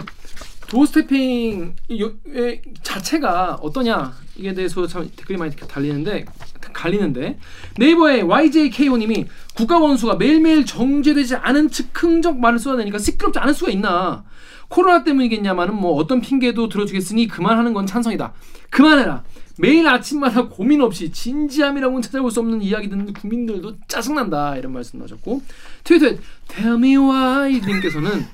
도어 0.74 0.86
스태핑 0.86 1.76
이 1.88 2.00
요- 2.00 2.12
의 2.26 2.60
자체가 2.82 3.58
어떠냐 3.62 4.12
이게 4.34 4.52
대해서 4.54 4.84
참 4.88 5.08
댓글이 5.14 5.38
많이 5.38 5.54
달리는데 5.54 6.24
갈리는데. 6.72 7.38
네이버의 7.78 8.22
YJKO님이 8.22 9.26
국가 9.54 9.78
원수가 9.78 10.16
매일매일 10.16 10.66
정제되지 10.66 11.36
않은 11.36 11.70
즉흥적 11.70 12.40
말을 12.40 12.58
쏟아내니까 12.58 12.98
시끄럽지 12.98 13.38
않을 13.38 13.54
수가 13.54 13.70
있나. 13.70 14.24
코로나 14.66 15.04
때문이겠냐마는 15.04 15.74
뭐 15.76 15.92
어떤 15.92 16.20
핑계도 16.20 16.68
들어주겠으니 16.68 17.28
그만하는 17.28 17.72
건 17.72 17.86
찬성이다. 17.86 18.32
그만해라. 18.70 19.22
매일 19.56 19.86
아침마다 19.86 20.48
고민 20.48 20.80
없이 20.80 21.12
진지함이라고는 21.12 22.02
찾아볼 22.02 22.32
수 22.32 22.40
없는 22.40 22.62
이야기 22.62 22.88
듣는 22.88 23.12
국민들도 23.12 23.76
짜증난다. 23.86 24.56
이런 24.56 24.72
말씀 24.72 25.00
하셨고. 25.00 25.42
트위터에 25.84 26.18
Tell 26.48 26.74
me 26.78 26.96
why 26.96 27.60
님께서는 27.60 28.26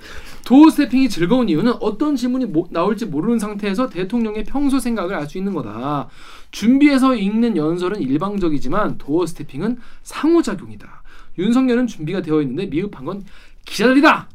도어 0.44 0.70
스태핑이 0.70 1.08
즐거운 1.08 1.48
이유는 1.48 1.74
어떤 1.80 2.16
질문이 2.16 2.46
모- 2.46 2.66
나올지 2.70 3.06
모르는 3.06 3.38
상태에서 3.38 3.88
대통령의 3.88 4.44
평소 4.44 4.78
생각을 4.80 5.14
알 5.14 5.28
수 5.28 5.38
있는 5.38 5.52
거다. 5.54 6.08
준비해서 6.50 7.14
읽는 7.14 7.56
연설은 7.56 8.00
일방적이지만 8.00 8.98
도어 8.98 9.26
스태핑은 9.26 9.78
상호작용이다. 10.02 11.02
윤석열은 11.38 11.86
준비가 11.86 12.20
되어 12.22 12.42
있는데 12.42 12.66
미흡한 12.66 13.04
건 13.04 13.24
기자들이다. 13.64 14.28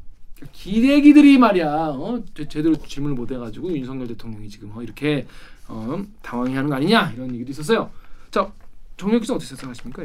기레기들이 0.54 1.38
말이야. 1.38 1.68
어? 1.68 2.22
제- 2.34 2.48
제대로 2.48 2.76
질문을 2.76 3.16
못 3.16 3.32
해가지고 3.32 3.76
윤석열 3.76 4.08
대통령이 4.08 4.48
지금 4.50 4.72
어, 4.76 4.82
이렇게 4.82 5.26
어, 5.68 6.02
당황해하는 6.22 6.70
거 6.70 6.76
아니냐 6.76 7.12
이런 7.16 7.34
얘기도 7.34 7.52
있었어요. 7.52 7.90
자 8.32 8.52
정혁 8.98 9.22
기자 9.22 9.34
어떻게 9.34 9.56
생각하십니까? 9.56 10.04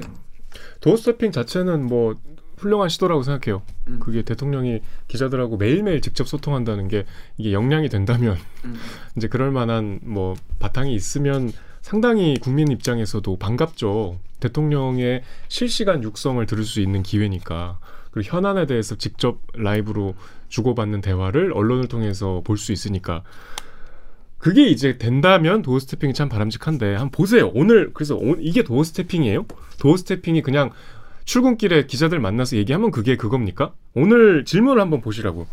도어 0.81 0.97
스태핑 0.97 1.31
자체는 1.31 1.87
뭐 1.87 2.15
훌륭한 2.61 2.89
시도라고 2.89 3.23
생각해요. 3.23 3.63
음. 3.89 3.99
그게 4.01 4.23
대통령이 4.23 4.81
기자들하고 5.09 5.57
매일매일 5.57 6.01
직접 6.01 6.29
소통한다는 6.29 6.89
게 6.89 7.05
이게 7.39 7.53
역량이 7.53 7.89
된다면 7.89 8.37
음. 8.65 8.77
이제 9.17 9.29
그럴 9.29 9.51
만한 9.51 9.99
뭐 10.03 10.35
바탕이 10.59 10.95
있으면 10.95 11.53
상당히 11.81 12.37
국민 12.41 12.71
입장에서도 12.71 13.37
반갑죠. 13.39 14.19
대통령의 14.41 15.23
실시간 15.49 16.03
육성을 16.03 16.45
들을 16.47 16.65
수 16.65 16.81
있는 16.81 17.03
기회니까. 17.03 17.79
그리고 18.11 18.37
현안에 18.37 18.67
대해서 18.67 18.97
직접 18.97 19.39
라이브로 19.55 20.15
주고받는 20.49 21.01
대화를 21.01 21.53
언론을 21.53 21.89
통해서 21.89 22.43
볼 22.45 22.57
수 22.59 22.73
있으니까. 22.73 23.23
그게 24.39 24.67
이제 24.69 24.97
된다면 24.97 25.61
도어 25.63 25.79
스태핑이 25.79 26.15
참 26.15 26.29
바람직한데 26.31 26.93
한번 26.95 27.11
보세요. 27.11 27.51
오늘 27.55 27.93
그래서 27.93 28.17
오- 28.17 28.37
이게 28.41 28.63
도어 28.65 28.83
스태핑이에요? 28.85 29.45
도어 29.79 29.97
스태핑이 29.99 30.41
그냥 30.43 30.71
출근길에 31.31 31.87
기자들 31.87 32.19
만나서 32.19 32.57
얘기하면 32.57 32.91
그게 32.91 33.17
그겁니까? 33.17 33.73
오늘 33.95 34.45
질문을 34.45 34.83
한번 34.83 35.01
보시라고. 35.01 35.47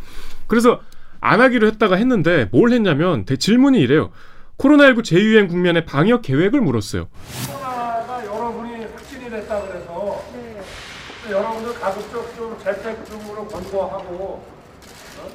그래서 0.48 0.82
안 1.22 1.40
하기로 1.40 1.68
했다가 1.68 1.98
했는데 1.98 2.50
뭘 2.52 2.72
했냐면 2.72 3.26
대 3.26 3.38
질문이 3.38 3.80
이래요. 3.80 4.10
코로나19 4.58 5.04
재유행 5.04 5.48
국면의 5.48 5.86
방역 5.86 6.24
계획을 6.24 6.62
물었어요. 6.62 7.10
코로나가 7.46 8.26
여러분이 8.26 8.86
확진이 8.86 9.30
됐다 9.30 9.62
그래서 9.68 10.24
여러분들 11.30 11.76
가급적 11.76 12.36
좀 12.36 12.58
재택근무로 12.64 13.48
권고하고 13.48 14.16
어? 14.16 15.30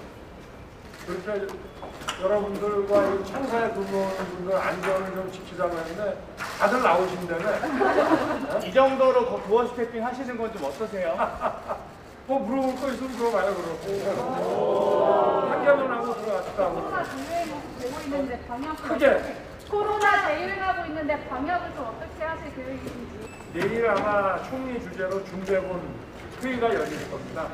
그렇게 1.07 1.47
여러분들과 2.23 3.05
이 3.15 3.25
청사에 3.27 3.71
근무하는 3.71 4.17
분들 4.17 4.57
안전을 4.57 5.15
좀 5.15 5.33
지키자고 5.33 5.77
했는데 5.77 6.17
다들 6.59 6.83
나오신다며 6.83 7.45
이 8.65 8.73
정도로 8.73 9.27
거- 9.27 9.43
도어 9.47 9.67
스태핑 9.69 10.05
하시는 10.05 10.37
건 10.39 10.53
좀 10.53 10.65
어떠세요? 10.65 11.17
뭐 12.27 12.39
물어볼 12.39 12.77
거 12.81 12.89
있으면 12.93 13.17
물어봐요 13.17 13.55
그러고 13.55 15.49
한겨울 15.51 15.91
하고 15.91 16.15
코로나 16.15 17.03
대유행되고 17.05 18.01
있는데 18.05 18.41
방역을 18.47 18.77
크게. 18.89 19.35
코로나 19.71 20.27
대유행하고 20.29 20.87
있는데 20.87 21.29
방역을 21.29 21.75
좀 21.75 21.87
어떻게 21.87 22.25
하실 22.25 22.55
계획이신지. 22.55 23.29
내일 23.55 23.89
아마 23.91 24.41
총리 24.45 24.81
주제로 24.81 25.25
중대본 25.25 25.81
회의가 26.43 26.75
열릴 26.75 27.11
겁니다. 27.11 27.47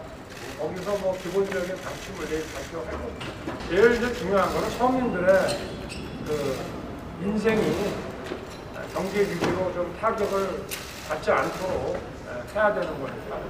거기서 0.59 0.97
뭐 0.99 1.17
기본적인 1.23 1.77
방침을 1.77 2.29
내일 2.29 2.45
발표할 2.53 2.91
겁니다. 2.91 3.27
제일 3.69 3.93
이제 3.95 4.13
중요한 4.15 4.53
거는 4.53 4.71
서민들의 4.71 5.29
그 6.27 6.57
인생이 7.23 7.95
경제 8.93 9.21
위기로 9.21 9.73
좀 9.73 9.97
타격을 10.01 10.65
받지 11.09 11.31
않도록 11.31 11.97
에, 11.97 12.55
해야 12.55 12.75
되는 12.75 12.89
거니까. 13.01 13.41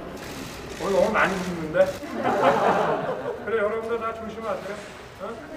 오늘 0.81 0.93
너무 0.93 1.11
많이 1.11 1.35
묻는데? 1.35 1.85
그래 3.45 3.57
여러분들 3.57 3.99
다 3.99 4.13
조심하세요. 4.13 4.75
어? 5.21 5.49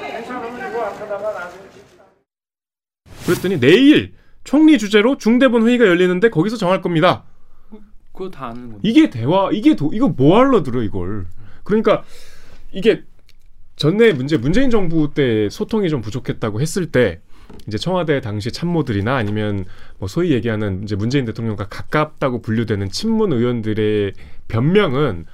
괜찮으면 0.00 0.70
이거 0.70 0.82
앞에다가 0.86 1.32
나중에 1.32 1.62
그랬더니 3.26 3.58
내일 3.58 4.14
총리 4.44 4.78
주제로 4.78 5.18
중대본 5.18 5.66
회의가 5.66 5.84
열리는데 5.86 6.30
거기서 6.30 6.56
정할 6.56 6.80
겁니다. 6.80 7.24
그거 8.16 8.30
다 8.30 8.46
아는 8.46 8.72
건데. 8.72 8.80
이게 8.82 9.10
대화 9.10 9.50
이게 9.52 9.76
도, 9.76 9.90
이거 9.92 10.08
뭐하러 10.08 10.62
들어 10.62 10.82
이걸. 10.82 11.26
그러니까 11.62 12.02
이게 12.72 13.04
전에 13.76 14.12
문제 14.14 14.38
문재인 14.38 14.70
정부 14.70 15.12
때 15.12 15.48
소통이 15.50 15.90
좀 15.90 16.00
부족했다고 16.00 16.60
했을 16.60 16.90
때 16.90 17.20
이제 17.68 17.78
청와대 17.78 18.20
당시 18.20 18.50
참모들이나 18.50 19.14
아니면 19.14 19.66
뭐 19.98 20.08
소위 20.08 20.32
얘기하는 20.32 20.82
이제 20.82 20.96
문재인 20.96 21.26
대통령과 21.26 21.68
가깝다고 21.68 22.40
분류되는 22.40 22.88
친문 22.90 23.32
의원들의 23.32 24.14
변명은 24.48 25.26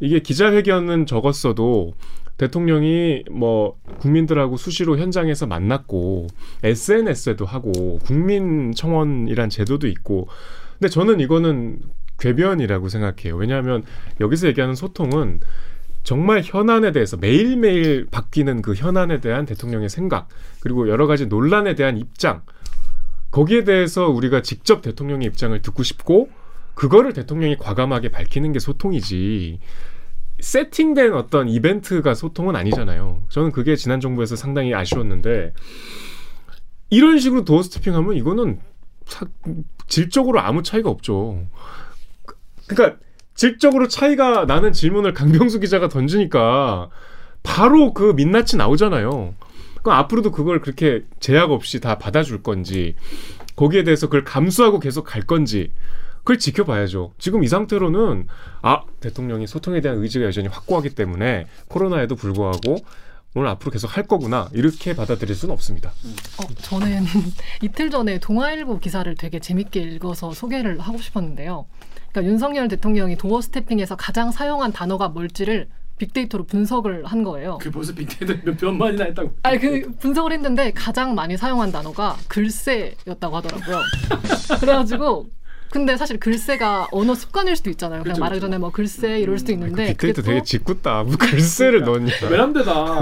이게 0.00 0.20
기자회견은 0.20 1.06
적었어도 1.06 1.94
대통령이 2.36 3.24
뭐 3.32 3.76
국민들하고 3.98 4.56
수시로 4.56 4.98
현장에서 4.98 5.46
만났고 5.46 6.28
SNS에도 6.62 7.44
하고 7.44 7.98
국민 8.04 8.72
청원이란 8.72 9.48
제도도 9.50 9.88
있고 9.88 10.28
근데 10.78 10.88
저는 10.88 11.18
이거는 11.18 11.80
궤변이라고 12.18 12.88
생각해요. 12.88 13.36
왜냐하면 13.36 13.84
여기서 14.20 14.48
얘기하는 14.48 14.74
소통은 14.74 15.40
정말 16.04 16.42
현안에 16.44 16.92
대해서 16.92 17.16
매일매일 17.16 18.06
바뀌는 18.10 18.62
그 18.62 18.74
현안에 18.74 19.20
대한 19.20 19.44
대통령의 19.46 19.88
생각 19.88 20.28
그리고 20.60 20.88
여러 20.88 21.06
가지 21.06 21.26
논란에 21.26 21.74
대한 21.74 21.98
입장 21.98 22.42
거기에 23.30 23.64
대해서 23.64 24.08
우리가 24.08 24.40
직접 24.42 24.80
대통령의 24.80 25.26
입장을 25.28 25.60
듣고 25.60 25.82
싶고 25.82 26.30
그거를 26.74 27.12
대통령이 27.12 27.56
과감하게 27.58 28.10
밝히는 28.10 28.52
게 28.52 28.58
소통이지 28.58 29.58
세팅된 30.40 31.12
어떤 31.14 31.48
이벤트가 31.48 32.14
소통은 32.14 32.54
아니잖아요. 32.56 33.24
저는 33.28 33.50
그게 33.50 33.74
지난 33.76 34.00
정부에서 34.00 34.36
상당히 34.36 34.72
아쉬웠는데 34.74 35.52
이런 36.90 37.18
식으로 37.18 37.44
도어 37.44 37.62
스태핑하면 37.62 38.14
이거는 38.14 38.60
사- 39.04 39.26
질적으로 39.88 40.40
아무 40.40 40.62
차이가 40.62 40.88
없죠. 40.90 41.46
그러니까 42.68 42.98
질적으로 43.34 43.88
차이가 43.88 44.44
나는 44.44 44.72
질문을 44.72 45.14
강병수 45.14 45.60
기자가 45.60 45.88
던지니까 45.88 46.90
바로 47.42 47.94
그 47.94 48.12
민낯이 48.16 48.56
나오잖아요. 48.56 49.34
그럼 49.82 49.98
앞으로도 49.98 50.32
그걸 50.32 50.60
그렇게 50.60 51.04
제약 51.20 51.50
없이 51.50 51.80
다 51.80 51.98
받아줄 51.98 52.42
건지 52.42 52.94
거기에 53.56 53.84
대해서 53.84 54.06
그걸 54.06 54.24
감수하고 54.24 54.80
계속 54.80 55.04
갈 55.04 55.22
건지 55.22 55.72
그걸 56.18 56.38
지켜봐야죠. 56.38 57.14
지금 57.18 57.42
이 57.42 57.48
상태로는 57.48 58.26
아 58.62 58.82
대통령이 59.00 59.46
소통에 59.46 59.80
대한 59.80 59.98
의지가 59.98 60.26
여전히 60.26 60.48
확고하기 60.48 60.90
때문에 60.90 61.46
코로나에도 61.68 62.16
불구하고 62.16 62.76
오늘 63.34 63.48
앞으로 63.48 63.70
계속 63.70 63.96
할 63.96 64.04
거구나 64.04 64.48
이렇게 64.52 64.94
받아들일 64.94 65.34
수는 65.34 65.52
없습니다. 65.52 65.90
어, 66.38 66.54
저는 66.62 67.04
이틀 67.62 67.90
전에 67.90 68.18
동아일보 68.18 68.80
기사를 68.80 69.12
되게 69.14 69.38
재밌게 69.38 69.80
읽어서 69.80 70.32
소개를 70.32 70.80
하고 70.80 70.98
싶었는데요. 70.98 71.66
그러니까 72.12 72.30
윤석열 72.32 72.68
대통령이 72.68 73.16
도어 73.16 73.40
스태핑에서 73.40 73.96
가장 73.96 74.30
사용한 74.30 74.72
단어가 74.72 75.08
뭘지를 75.08 75.68
빅데이터로 75.98 76.44
분석을 76.44 77.04
한 77.06 77.24
거예요. 77.24 77.58
그 77.60 77.70
벌써 77.70 77.92
빅데이터 77.92 78.34
몇 78.44 78.56
변만이나 78.56 79.04
했다고. 79.06 79.32
아니 79.42 79.58
그 79.58 79.90
분석을 79.98 80.32
했는데 80.32 80.70
가장 80.72 81.14
많이 81.14 81.36
사용한 81.36 81.72
단어가 81.72 82.16
글쎄였다고 82.28 83.36
하더라고요. 83.36 83.80
그래가지고 84.60 85.26
근데 85.70 85.96
사실 85.98 86.18
글쎄가 86.18 86.86
언어 86.92 87.14
습관일 87.14 87.56
수도 87.56 87.68
있잖아요. 87.70 88.02
그냥 88.02 88.14
그쵸, 88.14 88.20
말하기. 88.20 88.40
전에 88.40 88.58
뭐 88.58 88.70
글쎄 88.70 89.18
이럴 89.18 89.38
수도 89.38 89.52
있는데 89.52 89.88
그 89.94 90.06
빅데이터 90.06 90.22
되게 90.22 90.38
또 90.38 90.44
짓궂다. 90.44 91.02
뭐 91.02 91.16
글쎄를 91.18 91.82
넣냐. 91.82 92.12
외람되다. 92.30 93.00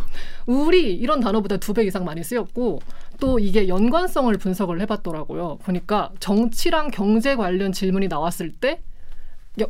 우리 0.46 0.94
이런 0.94 1.20
단어보다 1.20 1.58
두 1.58 1.74
배 1.74 1.84
이상 1.84 2.04
많이 2.04 2.24
쓰였고 2.24 2.80
또 3.18 3.38
이게 3.38 3.68
연관성을 3.68 4.36
분석을 4.38 4.80
해봤더라고요. 4.82 5.58
보니까 5.62 6.10
정치랑 6.20 6.90
경제 6.90 7.36
관련 7.36 7.72
질문이 7.72 8.08
나왔을 8.08 8.52
때 8.52 8.82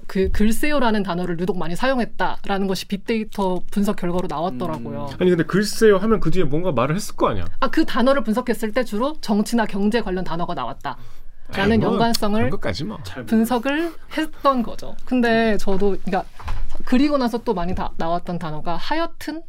그 0.06 0.30
글쎄요라는 0.30 1.02
단어를 1.02 1.40
유독 1.40 1.56
많이 1.58 1.74
사용했다라는 1.74 2.66
것이 2.66 2.86
빅데이터 2.86 3.62
분석 3.70 3.96
결과로 3.96 4.26
나왔더라고요. 4.28 5.08
아니 5.18 5.30
근데 5.30 5.44
글쎄요 5.44 5.96
하면 5.96 6.20
그 6.20 6.30
뒤에 6.30 6.44
뭔가 6.44 6.72
말을 6.72 6.96
했을 6.96 7.16
거 7.16 7.28
아니야. 7.28 7.46
아 7.60 7.68
그 7.68 7.84
단어를 7.84 8.22
분석했을 8.24 8.72
때 8.72 8.82
주로 8.84 9.14
정치나 9.20 9.66
경제 9.66 10.00
관련 10.00 10.24
단어가 10.24 10.54
나왔다 10.54 10.96
라는 11.52 11.72
아이, 11.72 11.78
뭐 11.78 11.92
연관성을 11.92 12.50
뭐. 12.84 12.98
분석을 13.26 13.92
했던 14.16 14.62
거죠. 14.62 14.96
근데 15.04 15.56
저도 15.58 15.96
그러니까 16.04 16.24
그리고 16.84 17.16
나서 17.18 17.38
또 17.38 17.54
많이 17.54 17.74
다 17.74 17.92
나왔던 17.96 18.38
단어가 18.38 18.76
하여튼 18.76 19.42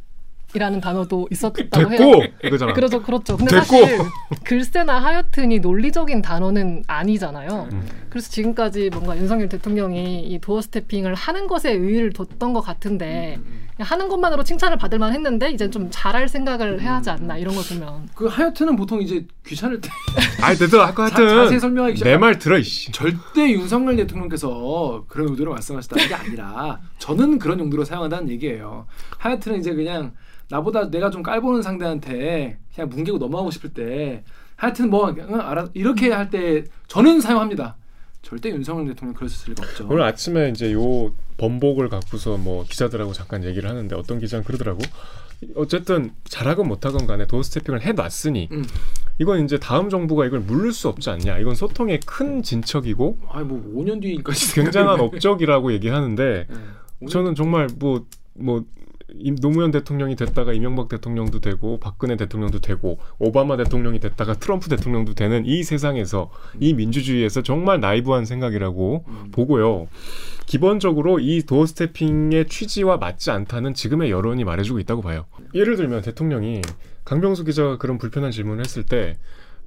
이라는 0.54 0.80
단어도 0.80 1.28
있었다고 1.30 1.90
해요. 1.90 1.98
됐고 1.98 2.24
이거잖아. 2.44 2.72
그렇죠, 2.72 3.02
그렇죠. 3.02 3.36
근데 3.36 3.60
됐고. 3.60 3.66
사실 3.66 3.98
글쎄나 4.44 4.98
하여튼 4.98 5.52
이 5.52 5.58
논리적인 5.60 6.22
단어는 6.22 6.82
아니잖아요. 6.86 7.68
음. 7.72 7.86
그래서 8.08 8.28
지금까지 8.30 8.90
뭔가 8.92 9.16
윤석열 9.16 9.48
대통령이 9.48 10.22
이 10.26 10.38
도어 10.40 10.60
스태핑을 10.62 11.14
하는 11.14 11.46
것에 11.46 11.70
의의를 11.72 12.12
뒀던 12.12 12.52
것 12.52 12.60
같은데 12.60 13.36
음, 13.38 13.68
그냥 13.76 13.86
하는 13.88 14.08
것만으로 14.08 14.42
칭찬을 14.42 14.76
받을 14.78 14.98
만 14.98 15.12
했는데 15.12 15.50
이제 15.52 15.70
좀 15.70 15.86
잘할 15.90 16.28
생각을 16.28 16.80
해야 16.80 16.96
하지 16.96 17.10
않나 17.10 17.36
이런 17.38 17.54
걸 17.54 17.62
보면 17.64 18.08
그 18.16 18.26
하여튼은 18.26 18.74
보통 18.74 19.00
이제 19.00 19.24
귀찮을 19.46 19.80
때 19.80 19.88
아이 20.42 20.56
되더라. 20.56 20.86
아까 20.88 21.08
자- 21.08 21.16
자세히 21.16 21.36
하여튼 21.38 21.60
설명하기 21.60 22.02
내말 22.02 22.38
들어 22.40 22.58
이씨. 22.58 22.90
절대 22.90 23.48
윤석열 23.52 23.94
대통령께서 23.94 25.04
그런 25.06 25.28
의도로 25.28 25.52
말씀하셨다는 25.52 26.08
게 26.08 26.14
아니라 26.14 26.80
저는 26.98 27.38
그런 27.38 27.60
용도로 27.60 27.84
사용한다는 27.84 28.28
얘기예요. 28.30 28.86
하여튼은 29.18 29.60
이제 29.60 29.72
그냥 29.74 30.12
나보다 30.50 30.90
내가 30.90 31.10
좀 31.10 31.22
깔보는 31.22 31.62
상대한테 31.62 32.58
그냥 32.74 32.90
뭉개고 32.90 33.18
넘어가고 33.18 33.50
싶을 33.50 33.70
때 33.72 34.24
하여튼 34.56 34.90
뭐 34.90 35.14
응, 35.16 35.40
알아 35.40 35.68
이렇게 35.74 36.10
할 36.10 36.30
때 36.30 36.64
저는 36.88 37.20
사용합니다. 37.20 37.76
절대 38.22 38.50
윤석열 38.50 38.88
대통령 38.88 39.14
그랬을 39.14 39.50
리가 39.50 39.62
없죠. 39.66 39.86
오늘 39.88 40.02
아침에 40.02 40.50
이제 40.50 40.72
요 40.72 41.12
번복을 41.38 41.88
갖고서 41.88 42.36
뭐 42.36 42.64
기자들하고 42.68 43.12
잠깐 43.14 43.44
얘기를 43.44 43.68
하는데 43.70 43.94
어떤 43.96 44.18
기자는 44.18 44.44
그러더라고. 44.44 44.80
어쨌든 45.56 46.12
잘하건 46.24 46.68
못하건 46.68 47.06
간에 47.06 47.26
도어 47.26 47.42
스태핑을 47.42 47.80
해놨으니 47.80 48.48
음. 48.52 48.62
이건 49.18 49.42
이제 49.42 49.58
다음 49.58 49.88
정부가 49.88 50.26
이걸 50.26 50.40
물을 50.40 50.70
수 50.72 50.88
없지 50.88 51.08
않냐. 51.08 51.38
이건 51.38 51.54
소통의 51.54 52.00
큰 52.04 52.42
진척이고 52.42 53.18
아니 53.30 53.46
뭐 53.46 53.82
5년 53.82 54.02
뒤까지 54.02 54.54
굉장한 54.54 55.00
업적이라고 55.00 55.72
얘기하는데 55.72 56.46
네. 56.48 57.06
저는 57.08 57.34
정말 57.34 57.68
뭐뭐 57.78 58.64
노무현 59.40 59.70
대통령이 59.70 60.16
됐다가 60.16 60.52
이명박 60.52 60.88
대통령도 60.88 61.40
되고 61.40 61.78
박근혜 61.78 62.16
대통령도 62.16 62.60
되고 62.60 62.98
오바마 63.18 63.56
대통령이 63.56 64.00
됐다가 64.00 64.34
트럼프 64.34 64.68
대통령도 64.68 65.14
되는 65.14 65.44
이 65.46 65.62
세상에서 65.62 66.30
이 66.58 66.74
민주주의에서 66.74 67.42
정말 67.42 67.80
나이브한 67.80 68.24
생각이라고 68.24 69.04
음. 69.06 69.30
보고요. 69.32 69.88
기본적으로 70.46 71.20
이 71.20 71.42
도어 71.42 71.66
스태핑의 71.66 72.46
취지와 72.46 72.96
맞지 72.96 73.30
않다는 73.30 73.74
지금의 73.74 74.10
여론이 74.10 74.44
말해주고 74.44 74.80
있다고 74.80 75.02
봐요. 75.02 75.26
예를 75.54 75.76
들면 75.76 76.02
대통령이 76.02 76.62
강병수 77.04 77.44
기자가 77.44 77.78
그런 77.78 77.98
불편한 77.98 78.30
질문을 78.30 78.64
했을 78.64 78.84
때 78.84 79.16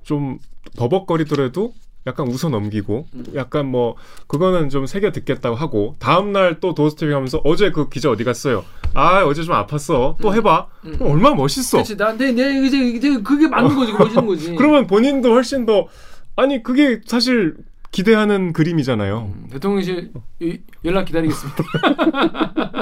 좀 0.04 0.38
버벅거리더라도 0.78 1.74
약간 2.06 2.28
웃어 2.28 2.50
넘기고 2.50 3.08
약간 3.36 3.66
뭐 3.66 3.96
그거는 4.28 4.70
좀 4.70 4.86
새겨 4.86 5.12
듣겠다고 5.12 5.56
하고 5.56 5.96
다음 6.00 6.32
날 6.34 6.60
또 6.60 6.74
도어 6.74 6.90
스태핑 6.90 7.16
하면서 7.16 7.40
어제 7.46 7.72
그 7.72 7.90
기자 7.90 8.10
어디 8.10 8.24
갔어요? 8.24 8.64
아 8.94 9.24
어제 9.24 9.42
좀 9.44 9.56
아팠어. 9.56 10.18
또 10.22 10.34
해봐. 10.34 10.68
음. 10.86 10.96
그럼 10.98 11.12
얼마나 11.14 11.36
멋있어. 11.36 11.78
그렇지 11.78 11.98
나내 11.98 12.32
내 12.32 12.66
이제 12.66 12.78
이제 12.78 13.18
그게 13.22 13.48
맞는 13.48 13.76
거지 13.76 13.92
멋있는 13.98 14.26
거지. 14.28 14.56
그러면 14.56 14.86
본인도 14.88 15.32
훨씬 15.34 15.66
더 15.66 15.88
아니 16.36 16.62
그게 16.62 17.02
사실 17.06 17.56
기대하는 17.94 18.54
그림이잖아요. 18.54 19.32
음, 19.36 19.48
대통령실 19.52 20.12
이- 20.42 20.58
연락 20.84 21.06
기다리겠습니다. 21.06 21.64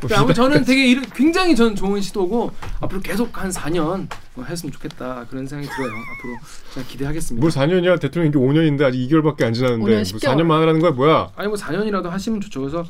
근데 0.00 0.14
아무 0.14 0.34
저는 0.34 0.64
되게 0.64 0.86
이런- 0.90 1.04
굉장히 1.14 1.56
저는 1.56 1.74
좋은 1.74 2.00
시도고 2.00 2.50
앞으로 2.80 3.00
계속 3.00 3.36
한 3.42 3.50
4년 3.50 4.06
뭐 4.34 4.44
했으면 4.44 4.70
좋겠다 4.72 5.26
그런 5.30 5.46
생각이 5.46 5.68
들어요. 5.74 5.90
앞으로 5.92 6.36
제가 6.74 6.86
기대하겠습니다. 6.88 7.40
뭘 7.42 7.50
4년이야? 7.50 7.98
대통령 8.00 8.28
이게 8.30 8.38
5년인데 8.38 8.82
아직 8.82 8.98
2개월밖에 9.08 9.44
안 9.44 9.52
지났는데 9.54 9.84
5년 9.84 9.94
뭐 9.94 10.02
10개월. 10.02 10.36
4년만 10.36 10.60
하라는 10.60 10.80
거야 10.80 10.90
뭐야? 10.92 11.30
아니 11.36 11.48
뭐 11.48 11.56
4년이라도 11.56 12.04
하시면 12.10 12.40
좋죠. 12.42 12.60
그래서 12.60 12.84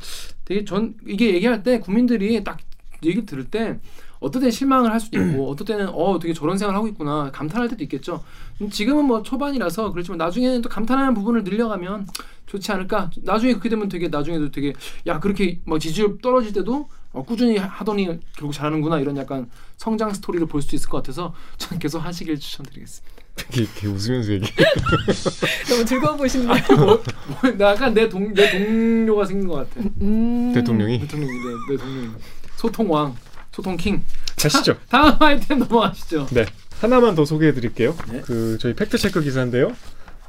되게 0.44 0.64
전 0.64 0.94
이게 1.06 1.34
얘기할 1.34 1.62
때 1.62 1.78
국민들이 1.78 2.42
딱 2.42 2.58
얘기 3.04 3.24
들을 3.24 3.44
때 3.44 3.78
어떨 4.22 4.40
때는 4.40 4.50
실망을 4.50 4.90
할 4.92 5.00
수도 5.00 5.18
있고 5.20 5.48
어떨 5.50 5.66
때는 5.66 5.88
어 5.90 6.18
되게 6.18 6.32
저런 6.34 6.56
생각을 6.58 6.76
하고 6.76 6.88
있구나 6.88 7.30
감탄할 7.32 7.68
때도 7.68 7.82
있겠죠. 7.84 8.22
음, 8.60 8.70
지금은 8.70 9.04
뭐 9.04 9.22
초반이라서 9.22 9.92
그렇지만 9.92 10.18
나중에는 10.18 10.62
또 10.62 10.68
감탄하는 10.68 11.14
부분을 11.14 11.44
늘려가면 11.44 12.06
좋지 12.46 12.70
않을까. 12.72 13.10
나중에 13.22 13.52
그렇게 13.52 13.68
되면 13.68 13.88
되게 13.88 14.08
나중에도 14.08 14.50
되게 14.50 14.72
야 15.06 15.18
그렇게 15.20 15.60
막 15.64 15.78
지지율 15.80 16.18
떨어질 16.22 16.52
때도 16.52 16.88
어, 17.12 17.22
꾸준히 17.24 17.56
하더니 17.58 18.06
결국 18.36 18.52
잘하는구나 18.52 18.98
이런 19.00 19.16
약간 19.18 19.50
성장 19.76 20.12
스토리를 20.14 20.46
볼 20.46 20.62
수 20.62 20.74
있을 20.76 20.88
것 20.88 20.98
같아서 20.98 21.34
전 21.58 21.78
계속 21.78 21.98
하시길 21.98 22.38
추천드리겠습니다. 22.38 23.22
되게, 23.34 23.66
되게 23.74 23.86
웃으면서 23.88 24.32
얘기. 24.32 24.46
너무 25.68 25.84
즐거워 25.84 26.16
보이시네요. 26.16 26.48
뭐, 26.76 27.02
나 27.56 27.70
약간 27.72 27.92
내 27.94 28.08
동 28.08 28.32
내 28.34 28.50
동료가 28.50 29.24
생긴 29.24 29.48
것 29.48 29.54
같아. 29.70 29.88
음. 30.00 30.52
대통령이 30.54 31.00
대통령이 31.00 31.32
네, 31.32 31.54
내 31.70 31.76
동료 31.76 32.10
소통 32.56 32.90
왕 32.92 33.14
소통 33.52 33.76
king 33.76 34.02
가시죠. 34.36 34.76
다음 34.88 35.14
아이템 35.20 35.60
넘어가시죠 35.60 36.26
네. 36.32 36.46
하나만 36.80 37.14
더 37.14 37.24
소개해 37.24 37.52
드릴게요. 37.52 37.94
네. 38.10 38.20
그 38.22 38.58
저희 38.60 38.74
fact 38.74 38.98
check 38.98 39.20
기사인데요. 39.20 39.72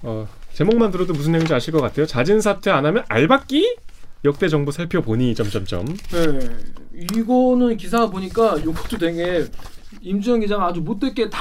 어, 0.03 0.27
제목만 0.53 0.91
들어도 0.91 1.13
무슨 1.13 1.31
내용인지 1.31 1.53
아실 1.53 1.73
것 1.73 1.81
같아요. 1.81 2.05
자진 2.05 2.41
사퇴 2.41 2.69
안 2.69 2.85
하면 2.85 3.03
알받기? 3.07 3.77
역대 4.25 4.47
정부 4.47 4.71
살펴보니 4.71 5.33
점점점. 5.35 5.85
네 5.85 6.57
이거는 6.93 7.75
기사 7.77 8.07
보니까 8.09 8.57
이것도 8.57 8.97
되게 8.97 9.45
임주영 10.01 10.41
기자가 10.41 10.67
아주 10.67 10.81
못됐게 10.81 11.29
다 11.29 11.39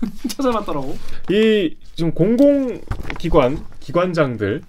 찾아봤더라고 0.28 0.96
이 1.30 1.76
지금 1.94 2.12
공공기관 2.12 3.64
기관장들 3.80 4.62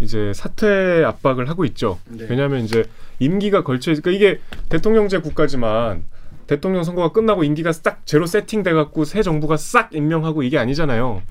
이제 0.00 0.32
사퇴 0.34 1.04
압박을 1.04 1.48
하고 1.48 1.64
있죠. 1.66 1.98
네. 2.08 2.26
왜냐하면 2.28 2.64
이제 2.64 2.84
임기가 3.18 3.64
걸쳐 3.64 3.92
있으니까 3.92 4.10
이게 4.10 4.40
대통령제 4.68 5.18
국가지만 5.18 6.04
대통령 6.46 6.84
선거가 6.84 7.12
끝나고 7.12 7.44
임기가 7.44 7.72
싹 7.72 8.06
제로 8.06 8.26
세팅돼 8.26 8.72
갖고 8.72 9.04
새 9.04 9.22
정부가 9.22 9.56
싹 9.56 9.94
임명하고 9.94 10.42
이게 10.42 10.58
아니잖아요. 10.58 11.22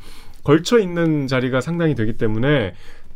걸쳐 0.43 0.79
있는 0.79 1.27
자리가 1.27 1.61
상당히 1.61 1.95
되기 1.95 2.13
때문에 2.13 2.73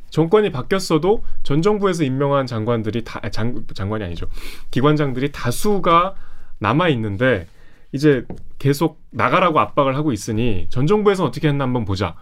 정권이 0.10 0.52
바뀌었어도 0.52 1.24
전 1.44 1.62
정부에서 1.62 2.04
임명한 2.04 2.48
장관들이 2.48 3.04
다 3.04 3.20
아, 3.22 3.30
장, 3.30 3.64
장관이 3.74 4.04
아니죠. 4.04 4.28
기관장들이 4.72 5.32
다수가 5.32 6.16
남아 6.60 6.90
있는데 6.90 7.48
이제 7.92 8.26
계속 8.58 9.02
나가라고 9.12 9.60
압박을 9.60 9.96
하고 9.96 10.12
있으니 10.12 10.68
전 10.70 10.88
정부에서 10.88 11.26
어떻게 11.26 11.48
했나 11.48 11.66
한번 11.66 11.86
보자. 11.86 12.16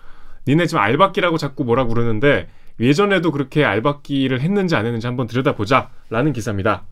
니네 0.47 0.65
지금 0.65 0.81
알박기라고 0.81 1.37
자꾸 1.37 1.63
뭐라 1.63 1.85
그러는데 1.85 2.47
예전에도 2.79 3.31
그렇게 3.31 3.65
알박기를 3.65 4.41
했는지 4.41 4.75
안 4.75 4.85
했는지 4.85 5.07
한번 5.07 5.27
들여다보자라는 5.27 6.33
기사입니다. 6.33 6.83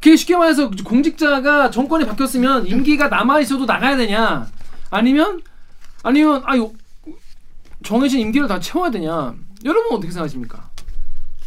그게 0.00 0.16
쉽게 0.16 0.36
말해서 0.36 0.70
공직자가 0.84 1.70
정권이 1.70 2.06
바뀌었으면 2.06 2.66
임기가 2.66 3.08
남아 3.08 3.40
있어도 3.40 3.64
나가야 3.64 3.96
되냐? 3.96 4.46
아니면 4.90 5.40
아니면 6.02 6.42
아유 6.44 6.72
정해진 7.84 8.20
임기를 8.20 8.48
다 8.48 8.58
채워야 8.60 8.90
되냐? 8.90 9.34
여러분 9.64 9.96
어떻게 9.96 10.12
생각하십니까? 10.12 10.70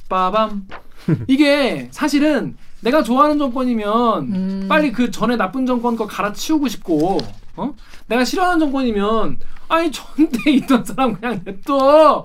빠밤. 0.10 0.68
이게 1.28 1.88
사실은 1.92 2.56
내가 2.82 3.04
좋아하는 3.04 3.38
정권이면 3.38 4.24
음. 4.34 4.66
빨리 4.70 4.92
그 4.92 5.12
전에 5.12 5.36
나쁜 5.36 5.66
정권 5.66 5.96
거 5.96 6.06
갈아치우고 6.08 6.68
싶고, 6.68 7.18
어? 7.56 7.74
내가 8.08 8.24
싫어하는 8.24 8.60
정권이면 8.60 9.40
아니 9.68 9.92
전대 9.92 10.52
있던 10.52 10.86
사람 10.86 11.14
그냥 11.14 11.42
냅둬 11.44 12.22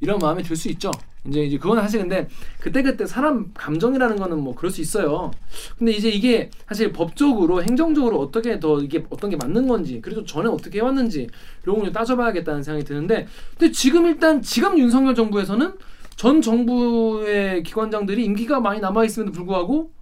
이런 0.00 0.18
마음이 0.18 0.42
들 0.42 0.54
수 0.56 0.68
있죠. 0.70 0.90
이제 1.28 1.44
이제 1.44 1.56
그건 1.56 1.80
사실 1.80 2.00
근데 2.00 2.26
그때 2.58 2.82
그때 2.82 3.06
사람 3.06 3.52
감정이라는 3.54 4.16
거는 4.16 4.40
뭐 4.40 4.54
그럴 4.54 4.70
수 4.72 4.80
있어요. 4.80 5.30
근데 5.78 5.92
이제 5.92 6.08
이게 6.08 6.50
사실 6.66 6.92
법적으로 6.92 7.62
행정적으로 7.62 8.18
어떻게 8.18 8.58
더 8.58 8.80
이게 8.80 9.04
어떤 9.10 9.30
게 9.30 9.36
맞는 9.36 9.68
건지 9.68 10.00
그리고 10.02 10.24
전에 10.24 10.48
어떻게 10.48 10.80
해왔는지 10.80 11.28
이런 11.62 11.78
걸 11.78 11.92
따져봐야겠다는 11.92 12.62
생각이 12.64 12.84
드는데 12.84 13.28
근데 13.56 13.70
지금 13.70 14.06
일단 14.06 14.42
지금 14.42 14.76
윤석열 14.78 15.14
정부에서는 15.14 15.74
전 16.16 16.42
정부의 16.42 17.62
기관장들이 17.62 18.24
임기가 18.24 18.60
많이 18.60 18.80
남아 18.80 19.04
있음에도 19.04 19.32
불구하고 19.32 19.92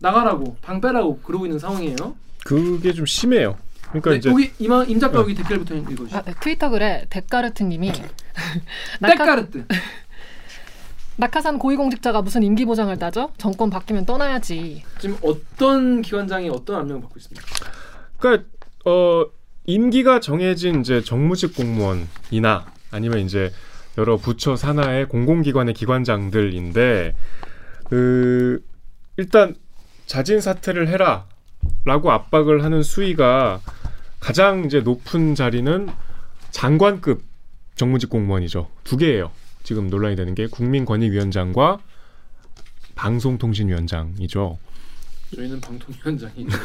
나가라고 0.00 0.56
방 0.62 0.80
빼라고 0.80 1.20
그러고 1.20 1.46
있는 1.46 1.58
상황이에요. 1.58 2.16
그게 2.44 2.92
좀 2.92 3.06
심해요. 3.06 3.56
그러니까 3.88 4.10
네, 4.10 4.16
이제 4.16 4.30
여기 4.30 4.50
이마 4.58 4.84
임 4.84 4.98
작가 4.98 5.20
여기 5.20 5.34
댓글부터 5.34 5.74
읽어주시죠. 5.76 6.16
아, 6.16 6.22
네, 6.22 6.34
트위터 6.40 6.70
글에 6.70 7.06
데카르트님이 7.08 7.92
때까르트. 9.00 9.64
낙하산 11.16 11.58
고위공직자가 11.58 12.22
무슨 12.22 12.42
임기 12.42 12.64
보장을 12.64 12.94
따져? 12.98 13.30
정권 13.38 13.70
바뀌면 13.70 14.04
떠나야지. 14.04 14.82
지금 14.98 15.16
어떤 15.22 16.02
기관장이 16.02 16.50
어떤 16.50 16.76
압력을 16.76 17.02
받고 17.02 17.18
있습니까? 17.18 17.46
그러니까 18.18 18.48
어 18.84 19.24
임기가 19.64 20.20
정해진 20.20 20.80
이제 20.80 21.00
정무직 21.00 21.56
공무원이나 21.56 22.66
아니면 22.90 23.20
이제 23.20 23.50
여러 23.98 24.16
부처 24.16 24.56
산하의 24.56 25.08
공공기관의 25.08 25.74
기관장들인데 25.74 27.14
그 27.84 28.62
일단 29.16 29.54
자진 30.04 30.40
사퇴를 30.40 30.88
해라라고 30.88 32.10
압박을 32.10 32.62
하는 32.62 32.82
수위가 32.82 33.60
가장 34.20 34.64
이제 34.64 34.80
높은 34.80 35.34
자리는 35.34 35.88
장관급 36.50 37.22
정무직 37.74 38.10
공무원이죠. 38.10 38.68
두 38.84 38.96
개예요. 38.96 39.30
지금 39.66 39.88
논란이 39.88 40.14
되는 40.14 40.36
게 40.36 40.46
국민권익위원장과 40.46 41.80
방송통신위원장이죠. 42.94 44.58
저희는 45.34 45.60
방통위원장이죠. 45.60 46.56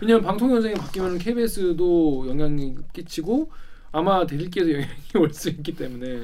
왜냐하면 0.00 0.26
방통위원장이 0.26 0.74
바뀌면 0.74 1.18
KBS도 1.18 2.26
영향이 2.28 2.74
끼치고 2.92 3.52
아마 3.92 4.26
대들기에도 4.26 4.72
영향이 4.72 4.90
올 5.20 5.32
수 5.32 5.48
있기 5.50 5.76
때문에 5.76 6.22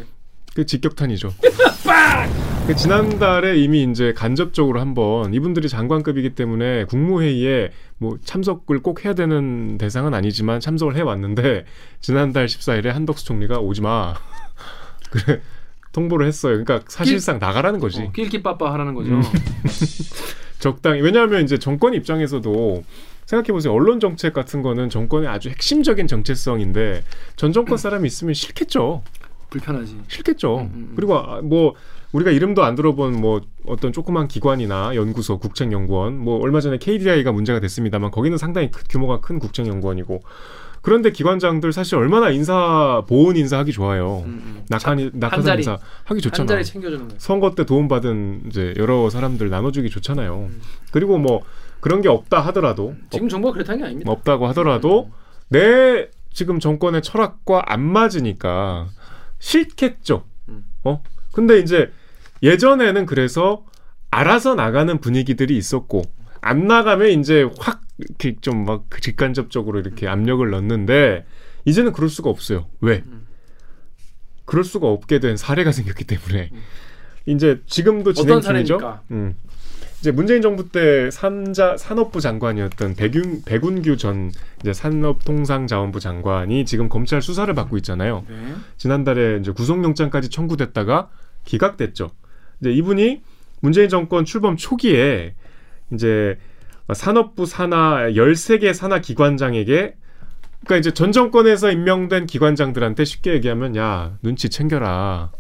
그 0.53 0.67
직격탄이죠. 0.67 1.33
그 2.67 2.75
지난달에 2.75 3.57
이미 3.57 3.85
이제 3.85 4.13
간접적으로 4.13 4.81
한번 4.81 5.33
이분들이 5.33 5.69
장관급이기 5.69 6.31
때문에 6.35 6.87
국무회의에 6.87 7.71
뭐 7.99 8.19
참석을 8.25 8.81
꼭 8.83 9.05
해야 9.05 9.15
되는 9.15 9.79
대상은 9.79 10.13
아니지만 10.13 10.59
참석을 10.59 10.97
해 10.97 11.03
왔는데 11.03 11.67
지난달 12.01 12.47
14일에 12.47 12.87
한덕수 12.87 13.25
총리가 13.27 13.61
오지 13.61 13.81
마. 13.81 14.15
그래 15.11 15.41
통보를 15.93 16.27
했어요. 16.27 16.63
그러니까 16.63 16.81
사실상 16.89 17.39
나가라는 17.39 17.81
거지. 17.81 18.03
어, 18.03 18.13
낄끼빠빠 18.13 18.73
하라는 18.75 18.95
거죠. 18.95 19.13
음. 19.15 19.23
적당히 20.59 21.01
왜냐하면 21.01 21.43
이제 21.45 21.59
정권 21.59 21.95
입장에서도 21.95 22.83
생각해 23.27 23.53
보세요. 23.53 23.73
언론 23.73 24.01
정책 24.01 24.33
같은 24.33 24.63
거는 24.63 24.89
정권의 24.91 25.29
아주 25.29 25.51
핵심적인 25.51 26.07
정체성인데 26.07 27.05
전 27.37 27.53
정권 27.53 27.79
사람이 27.79 28.07
있으면 28.07 28.35
싫겠죠. 28.35 29.03
불편하지. 29.51 29.99
싫겠죠. 30.09 30.57
음, 30.59 30.63
음, 30.63 30.71
음. 30.75 30.93
그리고 30.97 31.17
아, 31.19 31.41
뭐 31.43 31.75
우리가 32.13 32.31
이름도 32.31 32.65
안 32.65 32.75
들어본 32.75 33.21
뭐 33.21 33.41
어떤 33.67 33.93
조그만 33.93 34.29
기관이나 34.29 34.95
연구소, 34.95 35.39
국책연구원, 35.39 36.19
뭐 36.19 36.39
얼마 36.43 36.61
전에 36.61 36.79
KDI가 36.79 37.33
문제가 37.33 37.61
됐습니다만 37.61 38.11
거기는 38.11 38.37
상당히 38.39 38.71
크- 38.71 38.83
규모가 38.89 39.21
큰 39.21 39.39
국책연구원이고 39.39 40.23
그런데 40.83 41.11
기관장들 41.11 41.73
사실 41.73 41.97
얼마나 41.97 42.31
인사 42.31 43.03
보훈 43.09 43.37
인사하기 43.37 43.73
좋아요. 43.73 44.23
음, 44.27 44.43
음. 44.45 44.65
낙한 44.71 45.43
자리. 45.43 45.61
인사 45.61 45.79
하기 46.05 46.21
좋잖아. 46.21 46.43
한 46.43 46.47
자리 46.47 46.65
챙겨주는 46.65 47.09
거. 47.09 47.15
선거 47.19 47.55
때 47.55 47.65
도움 47.65 47.89
받은 47.89 48.43
이제 48.47 48.75
여러 48.79 49.11
사람들 49.11 49.51
나눠주기 49.51 49.91
좋잖아요. 49.91 50.49
음. 50.51 50.61
그리고 50.93 51.19
뭐 51.19 51.43
그런 51.81 52.01
게 52.01 52.09
없다 52.09 52.41
하더라도 52.47 52.95
지금 53.11 53.29
정부가 53.29 53.53
그렇다는 53.55 53.81
게 53.81 53.85
아닙니다. 53.87 54.11
없다고 54.11 54.47
하더라도 54.49 55.11
내 55.49 56.09
지금 56.33 56.61
정권의 56.61 57.03
철학과 57.03 57.63
안 57.67 57.81
맞으니까 57.83 58.89
싫겠죠. 59.39 60.25
음. 60.49 60.65
어? 60.85 61.03
근데 61.33 61.59
이제 61.59 61.91
예전에는 62.43 63.07
그래서 63.07 63.65
알아서 64.11 64.55
나가는 64.55 64.99
분위기들이 64.99 65.57
있었고 65.57 66.03
안 66.41 66.67
나가면 66.67 67.09
이제 67.21 67.49
확 67.59 67.81
이렇게 67.99 68.37
좀 68.41 68.65
막 68.65 68.85
직간접적으로 69.01 69.81
이렇게 69.81 70.07
압력을 70.09 70.49
넣는데 70.49 71.25
이제는 71.65 71.93
그럴 71.93 72.09
수가 72.09 72.31
없어요. 72.31 72.67
왜? 72.81 73.03
음. 73.07 73.27
그럴 74.45 74.65
수가 74.65 74.89
없게 74.89 75.19
된 75.21 75.37
사례가 75.37 75.73
생겼기 75.73 76.05
때문에 76.05 76.51
음. 76.53 76.61
이제 77.27 77.61
지금도 77.67 78.13
진행 78.15 78.41
중이죠. 78.41 79.01
음. 79.11 79.37
이제 80.01 80.13
문재인 80.13 80.41
정부 80.43 80.71
때 80.71 81.11
산자 81.11 81.77
산업부 81.77 82.21
장관이었던 82.21 82.95
백윤 82.95 83.43
백운규 83.45 83.97
전 83.97 84.31
이제 84.61 84.73
산업통상자원부 84.73 85.99
장관이 85.99 86.65
지금 86.67 86.89
검찰 86.89 87.21
수사를 87.21 87.53
받고 87.53 87.77
있잖아요. 87.79 88.25
네. 88.29 88.55
지난달에 88.77 89.39
이제 89.41 89.51
구속영장까지 89.51 90.29
청구됐다가 90.31 91.11
기각됐죠. 91.45 92.11
이제 92.61 92.71
이분이 92.73 93.23
문재인 93.61 93.89
정권 93.89 94.25
출범 94.25 94.57
초기에 94.57 95.35
이제 95.93 96.39
산업부 96.95 97.47
산하 97.47 98.11
13개 98.11 98.73
산하 98.73 99.01
기관장에게 99.01 99.95
그러니까 100.65 100.77
이제 100.77 100.91
전 100.93 101.13
정권에서 101.13 101.71
임명된 101.71 102.27
기관장들한테 102.27 103.05
쉽게 103.05 103.33
얘기하면 103.35 103.77
야 103.77 104.17
눈치 104.23 104.49
챙겨라. 104.49 105.31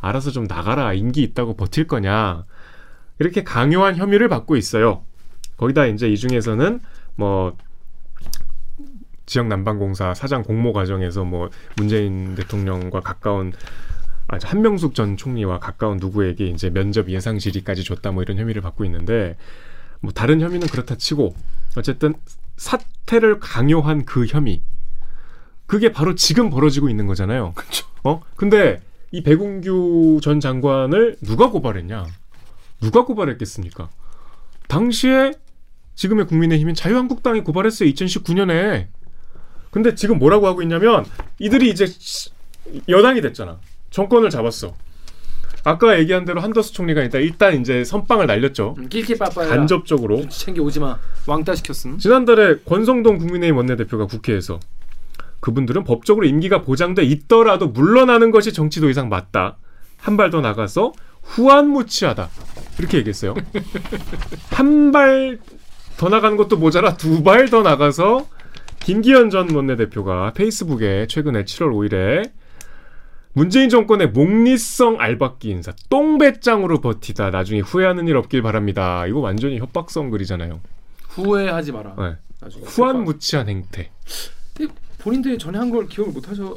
알아서 0.00 0.30
좀 0.30 0.44
나가라. 0.44 0.92
임기 0.92 1.22
있다고 1.22 1.54
버틸 1.56 1.86
거냐. 1.86 2.44
이렇게 3.18 3.44
강요한 3.44 3.96
혐의를 3.96 4.28
받고 4.28 4.56
있어요. 4.56 5.04
거기다 5.56 5.86
이제 5.86 6.08
이 6.08 6.16
중에서는 6.16 6.80
뭐 7.16 7.56
지역 9.26 9.46
난방공사 9.46 10.14
사장 10.14 10.42
공모 10.42 10.72
과정에서 10.72 11.24
뭐 11.24 11.50
문재인 11.76 12.34
대통령과 12.34 13.00
가까운 13.00 13.52
아, 14.26 14.38
한명숙 14.42 14.94
전 14.94 15.16
총리와 15.16 15.58
가까운 15.58 15.98
누구에게 15.98 16.46
이제 16.46 16.70
면접 16.70 17.08
예상 17.10 17.38
질의까지 17.38 17.84
줬다 17.84 18.12
뭐 18.12 18.22
이런 18.22 18.38
혐의를 18.38 18.62
받고 18.62 18.84
있는데 18.84 19.36
뭐 20.00 20.12
다른 20.12 20.40
혐의는 20.40 20.66
그렇다 20.68 20.96
치고 20.96 21.34
어쨌든 21.76 22.14
사퇴를 22.56 23.40
강요한 23.40 24.04
그 24.04 24.26
혐의 24.26 24.62
그게 25.66 25.92
바로 25.92 26.14
지금 26.14 26.50
벌어지고 26.50 26.88
있는 26.88 27.06
거잖아요. 27.06 27.52
그렇죠. 27.54 27.86
어? 28.02 28.20
근데 28.36 28.80
이 29.12 29.22
백운규 29.22 30.20
전 30.22 30.40
장관을 30.40 31.16
누가 31.22 31.50
고발했냐? 31.50 32.06
누가 32.80 33.04
고발했겠습니까? 33.04 33.88
당시에 34.68 35.32
지금의 35.94 36.26
국민의힘인 36.26 36.74
자유한국당이 36.74 37.42
고발했어요. 37.42 37.88
2019년에. 37.90 38.88
근데 39.70 39.94
지금 39.94 40.18
뭐라고 40.18 40.46
하고 40.46 40.62
있냐면 40.62 41.04
이들이 41.38 41.70
이제 41.70 41.86
시- 41.86 42.30
여당이 42.88 43.20
됐잖아. 43.20 43.58
정권을 43.90 44.30
잡았어. 44.30 44.74
아까 45.64 45.98
얘기한 45.98 46.24
대로 46.24 46.40
한더스 46.40 46.72
총리가 46.72 47.02
일단 47.02 47.20
일단 47.22 47.60
이제 47.60 47.84
선빵을 47.84 48.26
날렸죠. 48.26 48.74
음, 48.78 48.88
낄끼빠빠야. 48.88 49.48
간접적으로. 49.48 50.16
눈치 50.18 50.40
챙겨 50.46 50.62
오지 50.62 50.80
마. 50.80 50.98
왕따 51.26 51.54
시켰음. 51.54 51.98
지난달에 51.98 52.56
권성동 52.64 53.18
국민의힘 53.18 53.56
원내대표가 53.56 54.06
국회에서 54.06 54.58
그분들은 55.40 55.84
법적으로 55.84 56.26
임기가 56.26 56.62
보장돼 56.62 57.02
있더라도 57.04 57.68
물러나는 57.68 58.30
것이 58.30 58.52
정치도 58.52 58.88
이상 58.90 59.08
맞다. 59.08 59.56
한 59.98 60.16
발 60.16 60.30
더 60.30 60.40
나가서 60.40 60.92
후안무치하다. 61.22 62.28
이렇게 62.78 62.98
얘기했어요. 62.98 63.34
한 64.50 64.92
발 64.92 65.38
더 65.98 66.08
나가는 66.08 66.36
것도 66.38 66.56
모자라 66.56 66.96
두 66.96 67.22
발 67.22 67.50
더 67.50 67.62
나가서 67.62 68.26
김기현 68.80 69.28
전 69.28 69.50
원내대표가 69.54 70.32
페이스북에 70.32 71.06
최근에 71.06 71.44
7월 71.44 71.70
5일에 71.74 72.30
문재인 73.32 73.68
정권의 73.68 74.08
목리성 74.10 75.00
알박기 75.00 75.48
인사 75.50 75.72
똥배짱으로 75.88 76.80
버티다 76.80 77.30
나중에 77.30 77.60
후회하는 77.60 78.08
일 78.08 78.16
없길 78.16 78.42
바랍니다. 78.42 79.06
이거 79.06 79.20
완전히 79.20 79.58
협박성 79.58 80.10
글이잖아요. 80.10 80.60
후회하지 81.08 81.72
마라. 81.72 81.94
네. 81.98 82.16
후한무치한 82.64 83.48
행태. 83.48 83.90
본인들이 84.98 85.38
전에 85.38 85.58
한 85.58 85.70
걸 85.70 85.86
기억을 85.88 86.12
못 86.12 86.28
하셨을 86.28 86.56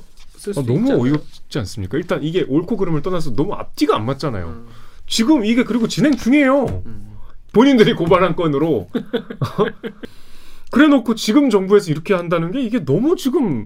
아, 0.58 0.62
너무 0.66 0.80
있잖아요. 0.82 1.02
어이없지 1.02 1.60
않습니까? 1.60 1.98
일단 1.98 2.24
이게 2.24 2.44
옳고 2.48 2.76
그름을 2.78 3.02
떠나서 3.02 3.36
너무 3.36 3.54
앞뒤가 3.54 3.96
안 3.96 4.06
맞잖아요. 4.06 4.48
음, 4.48 4.68
지금 5.08 5.46
이게 5.46 5.64
그리고 5.64 5.88
진행 5.88 6.16
중이에요. 6.16 6.84
음. 6.86 7.14
본인들이 7.54 7.94
고발한 7.94 8.36
건으로. 8.36 8.90
그래놓고 10.72 11.16
지금 11.16 11.50
정부에서 11.52 11.92
이렇게 11.92 12.14
한다는 12.16 12.52
게 12.52 12.62
이게 12.62 12.84
너무 12.84 13.16
지금 13.16 13.64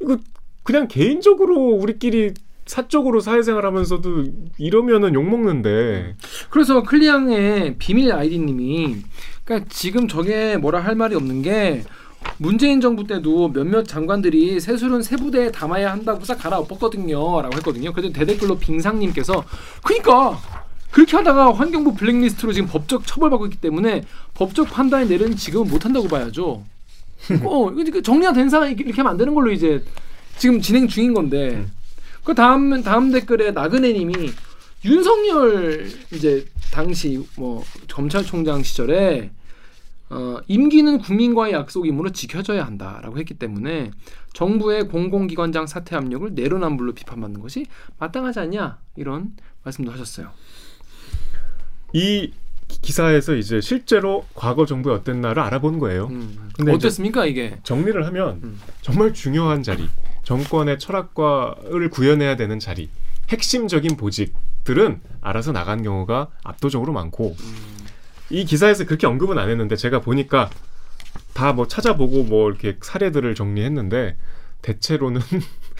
이거 0.00 0.16
그냥 0.70 0.86
개인적으로 0.86 1.56
우리끼리 1.56 2.32
사적으로 2.64 3.18
사회생활 3.18 3.66
하면서도 3.66 4.26
이러면은 4.56 5.14
욕 5.14 5.24
먹는데 5.24 6.14
그래서 6.48 6.84
클리앙의 6.84 7.74
비밀 7.78 8.12
아이디님이 8.12 8.98
그러니까 9.42 9.68
지금 9.68 10.06
저게 10.06 10.56
뭐라 10.56 10.78
할 10.78 10.94
말이 10.94 11.16
없는 11.16 11.42
게 11.42 11.82
문재인 12.36 12.80
정부 12.80 13.04
때도 13.04 13.48
몇몇 13.48 13.82
장관들이 13.82 14.60
세술은 14.60 15.02
세 15.02 15.16
부대에 15.16 15.50
담아야 15.50 15.90
한다고 15.90 16.24
싹 16.24 16.36
갈아엎었거든요 16.36 17.42
라고 17.42 17.56
했거든요. 17.56 17.92
그래도 17.92 18.12
대댓글로 18.12 18.58
빙상님께서 18.58 19.42
그러니까 19.82 20.38
그렇게 20.92 21.16
하다가 21.16 21.52
환경부 21.54 21.94
블랙리스트로 21.96 22.52
지금 22.52 22.68
법적 22.68 23.08
처벌받고 23.08 23.46
있기 23.46 23.56
때문에 23.56 24.04
법적 24.34 24.70
판단을 24.70 25.08
내리는 25.08 25.34
지금은 25.34 25.68
못 25.68 25.84
한다고 25.84 26.06
봐야죠. 26.06 26.62
어, 27.42 27.74
정리가 28.04 28.32
된 28.32 28.48
상황 28.48 28.70
이렇게 28.70 28.92
하면 28.92 29.10
안 29.10 29.16
되는 29.16 29.34
걸로 29.34 29.50
이제 29.50 29.82
지금 30.38 30.60
진행 30.60 30.88
중인 30.88 31.14
건데 31.14 31.66
그 32.24 32.34
다음 32.34 32.82
다음 32.82 33.10
댓글에 33.12 33.50
나그네님이 33.52 34.30
윤석열 34.84 35.86
이제 36.12 36.44
당시 36.72 37.24
뭐 37.36 37.62
검찰총장 37.90 38.62
시절에 38.62 39.30
어, 40.08 40.38
임기는 40.48 40.98
국민과의 40.98 41.52
약속이므로 41.52 42.10
지켜져야 42.10 42.64
한다라고 42.66 43.18
했기 43.18 43.34
때문에 43.34 43.92
정부의 44.32 44.88
공공기관장 44.88 45.66
사퇴 45.66 45.94
압력을 45.94 46.34
내로남불로 46.34 46.94
비판받는 46.94 47.40
것이 47.40 47.66
마땅하지 47.98 48.40
않냐 48.40 48.78
이런 48.96 49.32
말씀도 49.62 49.92
하셨어요. 49.92 50.30
이 51.92 52.32
기- 52.68 52.80
기사에서 52.80 53.34
이제 53.36 53.60
실제로 53.60 54.24
과거 54.34 54.66
정부의 54.66 54.96
어땠나를 54.96 55.42
알아본 55.42 55.78
거예요. 55.78 56.06
음. 56.10 56.48
근데 56.54 56.72
어땠습니까 56.72 57.26
이게? 57.26 57.58
정리를 57.62 58.04
하면 58.06 58.40
음. 58.42 58.60
정말 58.82 59.12
중요한 59.12 59.62
자리, 59.62 59.88
정권의 60.34 60.78
철학과를 60.78 61.90
구현해야 61.90 62.36
되는 62.36 62.60
자리, 62.60 62.88
핵심적인 63.30 63.96
보직들은 63.96 65.00
알아서 65.20 65.50
나간 65.50 65.82
경우가 65.82 66.28
압도적으로 66.44 66.92
많고 66.92 67.34
이 68.30 68.44
기사에서 68.44 68.86
그렇게 68.86 69.08
언급은 69.08 69.38
안 69.38 69.50
했는데 69.50 69.74
제가 69.74 70.00
보니까 70.00 70.48
다 71.34 71.52
뭐 71.52 71.66
찾아보고 71.66 72.22
뭐 72.22 72.48
이렇게 72.48 72.76
사례들을 72.80 73.34
정리했는데 73.34 74.16
대체로는 74.62 75.20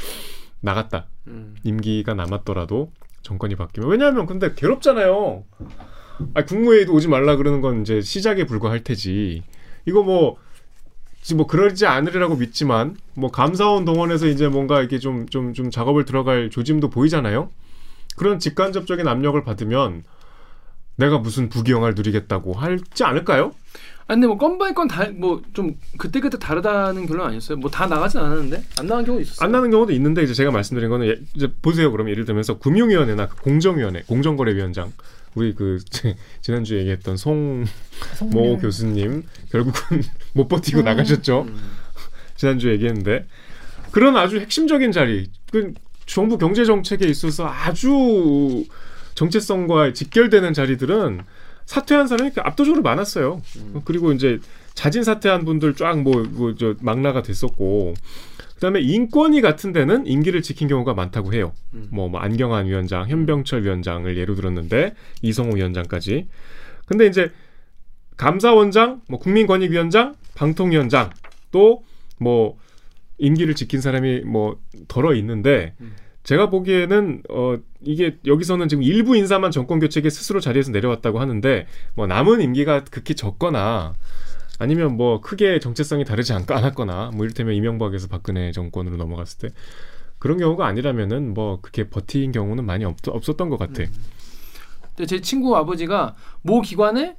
나갔다. 0.59 1.07
음. 1.29 1.55
임기가 1.63 2.15
남았더라도 2.15 2.91
정권이 3.23 3.55
바뀌면 3.55 3.89
왜냐하면 3.89 4.27
근데 4.27 4.53
괴롭잖아요. 4.57 5.45
아 6.35 6.45
국무회의도 6.45 6.93
오지 6.93 7.07
말라 7.07 7.37
그러는 7.37 7.61
건 7.61 7.83
이제 7.83 8.01
시작에 8.01 8.47
불과할 8.47 8.83
테지. 8.83 9.45
이거 9.87 10.03
뭐 10.03 10.39
뭐 11.37 11.47
그러지 11.47 11.87
않으리라고 11.87 12.37
믿지만 12.37 12.97
뭐 13.15 13.31
감사원 13.31 13.85
동원해서 13.85 14.27
이제 14.27 14.49
뭔가 14.49 14.81
이렇게 14.81 14.99
좀좀 14.99 15.53
좀 15.55 15.71
작업을 15.71 16.05
들어갈 16.05 16.51
조짐도 16.51 16.89
보이잖아요. 16.91 17.51
그런 18.17 18.39
직간접적인 18.39 19.07
압력을 19.07 19.43
받으면 19.45 20.03
내가 20.97 21.19
무슨 21.19 21.49
부귀영화를 21.49 21.95
누리겠다고 21.95 22.55
할지 22.55 23.05
않을까요? 23.05 23.53
아 24.07 24.15
근데 24.15 24.27
뭐 24.27 24.37
건바이 24.37 24.75
건다뭐 24.75 25.43
좀 25.55 25.77
그때 25.99 26.21
그때 26.21 26.37
다르다는 26.39 27.07
결론 27.07 27.29
아니었어요? 27.29 27.59
뭐 27.59 27.71
다 27.71 27.87
나가진 27.87 28.19
않았는데 28.21 28.63
안 28.81 28.87
나간 28.87 29.05
경우 29.05 29.21
있었어요. 29.21 29.45
안 29.47 29.53
나는 29.53 29.71
경우도 29.71 29.93
있는데 29.93 30.23
이제 30.25 30.35
제가 30.35 30.51
말씀드린 30.51 30.91
거는 30.91 31.07
예- 31.07 31.19
이제 31.37 31.49
보세요. 31.63 31.93
그럼 31.93 32.09
예를 32.11 32.25
들면서 32.25 32.59
금융위원회나 32.59 33.29
그 33.29 33.37
공정위원회, 33.37 34.03
공정거래위원장 34.09 34.93
우리 35.37 35.55
그 35.55 35.79
지난주에 36.43 36.81
얘기했던 36.81 37.17
송모 37.17 38.59
교수님 38.61 39.23
결국은 39.53 40.03
못 40.33 40.49
버티고 40.49 40.83
나가셨죠. 40.83 41.47
음. 41.49 41.57
지난주에 42.37 42.73
얘기했는데 42.73 43.27
그런 43.91 44.17
아주 44.17 44.39
핵심적인 44.39 44.93
자리, 44.93 45.31
그 45.51 45.75
정부 46.07 46.39
경제 46.39 46.65
정책에 46.65 47.07
있어서 47.07 47.47
아주 47.47 48.65
정체성과 49.15 49.93
직결되는 49.93 50.53
자리들은 50.53 51.23
사퇴한 51.67 52.09
사람이 52.09 52.33
압도적으로 52.37 52.83
많았어요. 52.83 53.43
그리고 53.85 54.13
이제 54.13 54.41
자진 54.75 55.05
사퇴한 55.05 55.45
분들 55.45 55.75
쫙뭐저 55.75 56.77
망라가 56.81 57.23
됐었고 57.23 57.95
그다음에 58.55 58.81
인권위 58.81 59.41
같은 59.41 59.73
데는 59.73 60.07
임기를 60.07 60.43
지킨 60.43 60.69
경우가 60.69 60.95
많다고 60.95 61.33
해요. 61.33 61.53
음. 61.75 61.89
뭐, 61.91 62.09
뭐 62.09 62.21
안경환 62.21 62.67
위원장, 62.67 63.09
현병철 63.09 63.65
위원장을 63.65 64.17
예로 64.17 64.35
들었는데 64.35 64.95
이성호 65.23 65.57
위원장까지. 65.57 66.27
근데 66.87 67.07
이제 67.07 67.31
감사원장, 68.21 69.03
뭐 69.09 69.19
국민권익위원장, 69.19 70.15
방통위원장 70.35 71.11
또 71.51 71.83
뭐 72.21 72.59
임기를 73.19 73.55
지킨 73.55 73.81
사람이 73.81 74.21
뭐 74.21 74.61
덜어 74.87 75.15
있는데 75.15 75.75
음. 75.81 75.97
제가 76.23 76.51
보기에는 76.51 77.23
어 77.31 77.57
이게 77.81 78.19
여기서는 78.27 78.69
지금 78.69 78.83
일부 78.83 79.17
인사만 79.17 79.51
정권 79.51 79.81
교체에 79.81 80.09
스스로 80.11 80.39
자리에서 80.39 80.71
내려왔다고 80.71 81.19
하는데 81.19 81.67
뭐 81.95 82.07
남은 82.07 82.43
임기가 82.43 82.85
극히 82.85 83.15
적거나 83.15 83.95
아니면 84.59 84.97
뭐 84.97 85.23
크게 85.23 85.59
정체성이 85.59 86.05
다르지 86.05 86.35
않, 86.35 86.45
않았거나 86.47 87.13
뭐 87.15 87.25
이를테면 87.25 87.55
이명박에서 87.55 88.09
박근혜 88.09 88.53
정권으로 88.53 88.97
넘어갔을 88.97 89.49
때 89.49 89.55
그런 90.19 90.37
경우가 90.37 90.67
아니라면은 90.67 91.33
뭐 91.33 91.61
그렇게 91.63 91.89
버틴 91.89 92.33
경우는 92.33 92.67
많이 92.67 92.85
없, 92.85 92.97
없었던 93.09 93.49
것 93.49 93.59
같아. 93.59 93.85
근데 94.95 95.07
제 95.07 95.23
친구 95.23 95.57
아버지가 95.57 96.15
모 96.43 96.61
기관에 96.61 97.17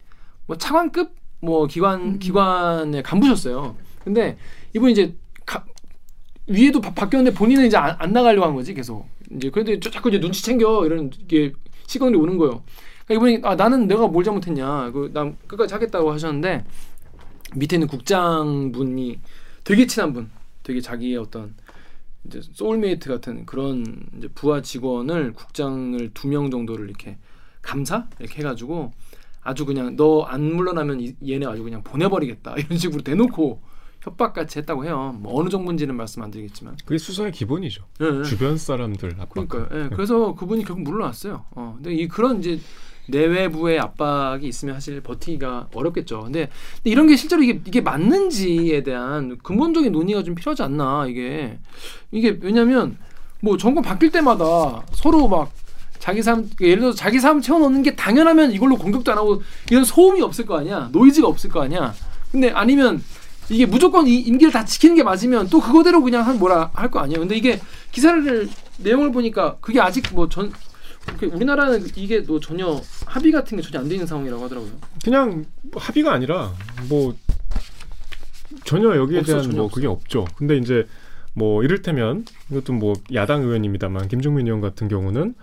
뭐 0.51 0.57
차관급 0.57 1.15
뭐 1.39 1.65
기관 1.65 2.19
기관에 2.19 3.01
간부셨어요. 3.01 3.77
근데 4.03 4.37
이분이 4.75 4.91
이제 4.91 5.15
가- 5.45 5.63
위에도 6.45 6.81
바, 6.81 6.93
바뀌었는데 6.93 7.33
본인은 7.37 7.67
이제 7.67 7.77
안, 7.77 7.95
안 7.97 8.11
나가려고 8.11 8.45
한 8.47 8.53
거지 8.53 8.73
계속. 8.73 9.07
이제 9.33 9.49
그래도 9.49 9.79
저- 9.79 9.89
자꾸 9.89 10.09
이제 10.09 10.19
눈치 10.19 10.43
챙겨 10.43 10.85
이런 10.85 11.09
게 11.09 11.53
시간이 11.87 12.17
오는 12.17 12.37
거예요. 12.37 12.63
그러니까 13.07 13.13
이분이 13.29 13.41
아 13.45 13.55
나는 13.55 13.87
내가 13.87 14.07
뭘 14.07 14.25
잘못했냐. 14.25 14.91
그난 14.91 15.37
끝까지 15.47 15.73
하겠다고 15.73 16.11
하셨는데 16.11 16.65
밑에 17.55 17.77
있는 17.77 17.87
국장분이 17.87 19.21
되게 19.63 19.87
친한 19.87 20.11
분, 20.11 20.29
되게 20.63 20.81
자기의 20.81 21.15
어떤 21.15 21.55
이제 22.25 22.41
소울메이트 22.41 23.07
같은 23.09 23.45
그런 23.45 23.85
이제 24.17 24.27
부하 24.35 24.61
직원을 24.61 25.31
국장을 25.31 25.97
두 26.13 26.27
명 26.27 26.51
정도를 26.51 26.89
이렇게 26.89 27.17
감사 27.61 28.09
이렇게 28.19 28.39
해가지고 28.39 28.91
아주 29.43 29.65
그냥 29.65 29.95
너 29.95 30.23
안 30.27 30.55
물러나면 30.55 30.99
이- 31.01 31.15
얘네 31.27 31.45
아주 31.45 31.63
그냥 31.63 31.83
보내버리겠다 31.83 32.55
이런 32.57 32.77
식으로 32.77 33.01
대놓고 33.01 33.61
협박같이 34.01 34.59
했다고 34.59 34.85
해요. 34.85 35.15
뭐 35.19 35.39
어느 35.39 35.49
정도인지는 35.49 35.95
말씀 35.95 36.23
안 36.23 36.31
드리겠지만. 36.31 36.75
그게 36.85 36.97
수사의 36.97 37.31
기본이죠. 37.31 37.83
예, 38.01 38.19
예. 38.19 38.23
주변 38.23 38.57
사람들 38.57 39.15
압박. 39.19 39.47
그러니까 39.47 39.67
예, 39.77 39.89
그래서 39.89 40.33
그분이 40.33 40.63
결국 40.65 40.81
물러났어요. 40.83 41.45
어, 41.51 41.73
근데 41.75 41.93
이 41.93 42.07
그런 42.07 42.39
이제 42.39 42.59
내외부의 43.09 43.79
압박이 43.79 44.47
있으면 44.47 44.75
사실 44.75 45.01
버티기가 45.01 45.69
어렵겠죠. 45.73 46.21
근데, 46.21 46.49
근데 46.77 46.89
이런 46.89 47.07
게 47.07 47.15
실제로 47.15 47.43
이게 47.43 47.61
이게 47.65 47.81
맞는지에 47.81 48.83
대한 48.83 49.37
근본적인 49.39 49.91
논의가 49.91 50.23
좀 50.23 50.33
필요하지 50.35 50.63
않나 50.63 51.05
이게 51.07 51.59
이게 52.11 52.39
왜냐면 52.41 52.97
뭐 53.41 53.57
정권 53.57 53.83
바뀔 53.83 54.11
때마다 54.11 54.83
서로 54.93 55.27
막 55.27 55.51
자기 56.01 56.21
삶 56.23 56.49
예를 56.59 56.79
들어서 56.79 56.97
자기 56.97 57.19
삶 57.19 57.41
채워넣는 57.41 57.83
게 57.83 57.95
당연하면 57.95 58.51
이걸로 58.51 58.75
공격도 58.75 59.11
안 59.11 59.17
하고 59.19 59.41
이런 59.69 59.85
소음이 59.85 60.21
없을 60.21 60.45
거 60.45 60.57
아니야 60.57 60.89
노이즈가 60.91 61.27
없을 61.27 61.49
거 61.49 61.61
아니야 61.61 61.93
근데 62.31 62.49
아니면 62.49 63.01
이게 63.49 63.65
무조건 63.65 64.07
이 64.07 64.15
임기를 64.15 64.51
다 64.51 64.65
지키는 64.65 64.95
게 64.95 65.03
맞으면 65.03 65.49
또 65.49 65.59
그거대로 65.61 66.01
그냥 66.01 66.25
한 66.25 66.39
뭐라 66.39 66.71
할 66.73 66.89
거 66.89 66.99
아니에요 66.99 67.19
근데 67.19 67.35
이게 67.37 67.61
기사를 67.91 68.49
내용을 68.79 69.11
보니까 69.11 69.57
그게 69.61 69.79
아직 69.79 70.03
뭐전 70.13 70.51
우리나라는 71.31 71.85
이게 71.95 72.23
또 72.23 72.39
전혀 72.39 72.81
합의 73.05 73.31
같은 73.31 73.57
게 73.57 73.63
전혀 73.63 73.79
안돼 73.79 73.95
있는 73.95 74.05
상황이라고 74.07 74.43
하더라고요. 74.43 74.71
그냥 75.03 75.45
뭐 75.71 75.81
합의가 75.81 76.13
아니라 76.13 76.51
뭐 76.89 77.15
전혀 78.65 78.95
여기에 78.95 79.19
없어, 79.19 79.31
대한 79.31 79.43
전혀 79.43 79.55
뭐 79.57 79.65
없어. 79.65 79.75
그게 79.75 79.87
없죠. 79.87 80.25
근데 80.35 80.57
이제 80.57 80.87
뭐 81.33 81.63
이를테면 81.63 82.25
이것도 82.51 82.73
뭐 82.73 82.93
야당 83.13 83.41
의원입니다만 83.41 84.07
김종민 84.09 84.45
의원 84.45 84.61
같은 84.61 84.87
경우는 84.87 85.33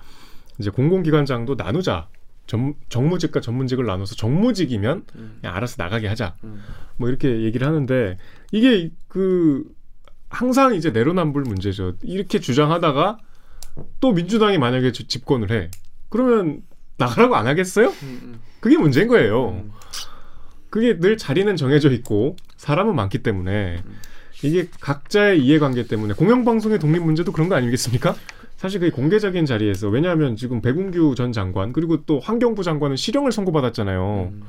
이제 0.58 0.70
공공기관장도 0.70 1.54
나누자. 1.54 2.08
전, 2.46 2.74
정무직과 2.88 3.40
전문직을 3.40 3.84
나눠서 3.84 4.14
정무직이면 4.14 5.04
음. 5.16 5.38
알아서 5.42 5.74
나가게 5.82 6.08
하자. 6.08 6.34
음. 6.44 6.62
뭐 6.96 7.08
이렇게 7.08 7.42
얘기를 7.42 7.66
하는데 7.66 8.16
이게 8.52 8.90
그 9.06 9.64
항상 10.30 10.74
이제 10.74 10.90
내로남불 10.90 11.42
문제죠. 11.42 11.94
이렇게 12.02 12.40
주장하다가 12.40 13.18
또 14.00 14.12
민주당이 14.12 14.58
만약에 14.58 14.92
지- 14.92 15.06
집권을 15.06 15.50
해. 15.50 15.70
그러면 16.08 16.62
나가라고 16.96 17.36
안 17.36 17.46
하겠어요? 17.46 17.88
음, 17.88 18.20
음. 18.24 18.40
그게 18.60 18.76
문제인 18.78 19.08
거예요. 19.08 19.50
음. 19.50 19.70
그게 20.70 20.98
늘 20.98 21.16
자리는 21.16 21.54
정해져 21.56 21.90
있고 21.90 22.36
사람은 22.56 22.94
많기 22.94 23.22
때문에 23.22 23.82
이게 24.42 24.68
각자의 24.80 25.42
이해관계 25.44 25.86
때문에 25.86 26.14
공영방송의 26.14 26.78
독립 26.78 27.02
문제도 27.02 27.30
그런 27.32 27.48
거 27.48 27.54
아니겠습니까? 27.56 28.14
사실 28.58 28.80
그게 28.80 28.90
공개적인 28.90 29.46
자리에서 29.46 29.88
왜냐하면 29.88 30.34
지금 30.34 30.60
백운규 30.60 31.14
전 31.14 31.30
장관 31.30 31.72
그리고 31.72 32.04
또 32.04 32.18
환경부 32.18 32.64
장관은 32.64 32.96
실형을 32.96 33.30
선고받았잖아요. 33.30 34.30
음. 34.32 34.42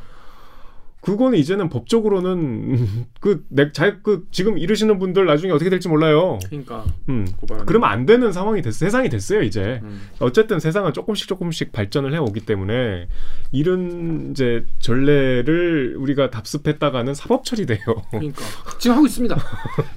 그거는 1.01 1.37
이제는 1.39 1.69
법적으로는 1.69 3.07
그내잘그 3.21 4.27
지금 4.31 4.57
이르시는 4.57 4.99
분들 4.99 5.25
나중에 5.25 5.51
어떻게 5.51 5.69
될지 5.69 5.87
몰라요. 5.87 6.39
그러니까 6.47 6.83
음. 7.07 7.25
고발하는. 7.39 7.65
그러면 7.65 7.89
안 7.89 8.05
되는 8.05 8.31
상황이 8.33 8.61
됐 8.61 8.71
세상이 8.71 9.09
됐어요 9.09 9.41
이제. 9.41 9.79
음. 9.83 10.01
어쨌든 10.19 10.59
세상은 10.59 10.93
조금씩 10.93 11.27
조금씩 11.27 11.71
발전을 11.71 12.13
해오기 12.13 12.41
때문에 12.41 13.07
이런 13.51 14.31
이제 14.31 14.65
전례를 14.79 15.95
우리가 15.97 16.29
답습했다가는 16.29 17.13
사법 17.13 17.45
처리돼요. 17.45 17.79
그러니까 18.11 18.41
지금 18.77 18.97
하고 18.97 19.05
있습니다. 19.05 19.35
자 19.39 19.43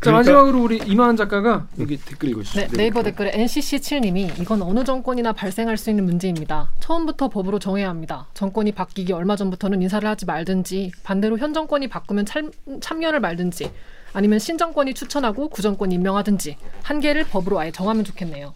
그러니까- 0.00 0.12
마지막으로 0.12 0.62
우리 0.62 0.78
이만한 0.86 1.16
작가가 1.16 1.66
여기 1.80 1.96
댓글 1.96 2.30
읽어주시죠. 2.30 2.60
네, 2.60 2.68
네이버 2.76 3.02
댓글에 3.02 3.32
NCC7님이 3.32 4.40
이건 4.40 4.62
어느 4.62 4.84
정권이나 4.84 5.32
발생할 5.32 5.76
수 5.76 5.90
있는 5.90 6.04
문제입니다. 6.04 6.70
처음부터 6.80 7.28
법으로 7.28 7.58
정해야 7.58 7.88
합니다. 7.88 8.28
정권이 8.34 8.72
바뀌기 8.72 9.12
얼마 9.12 9.34
전부터는 9.36 9.82
인사를 9.82 10.08
하지 10.08 10.26
말든지 10.26 10.91
반대로 11.02 11.38
현 11.38 11.52
정권이 11.52 11.88
바꾸면 11.88 12.26
참, 12.26 12.50
참여를 12.80 13.20
말든지 13.20 13.70
아니면 14.12 14.38
신정권이 14.38 14.94
추천하고 14.94 15.48
구정권이 15.48 15.94
임명하든지 15.94 16.56
한계를 16.82 17.24
법으로 17.24 17.58
아예 17.58 17.70
정하면 17.70 18.04
좋겠네요. 18.04 18.54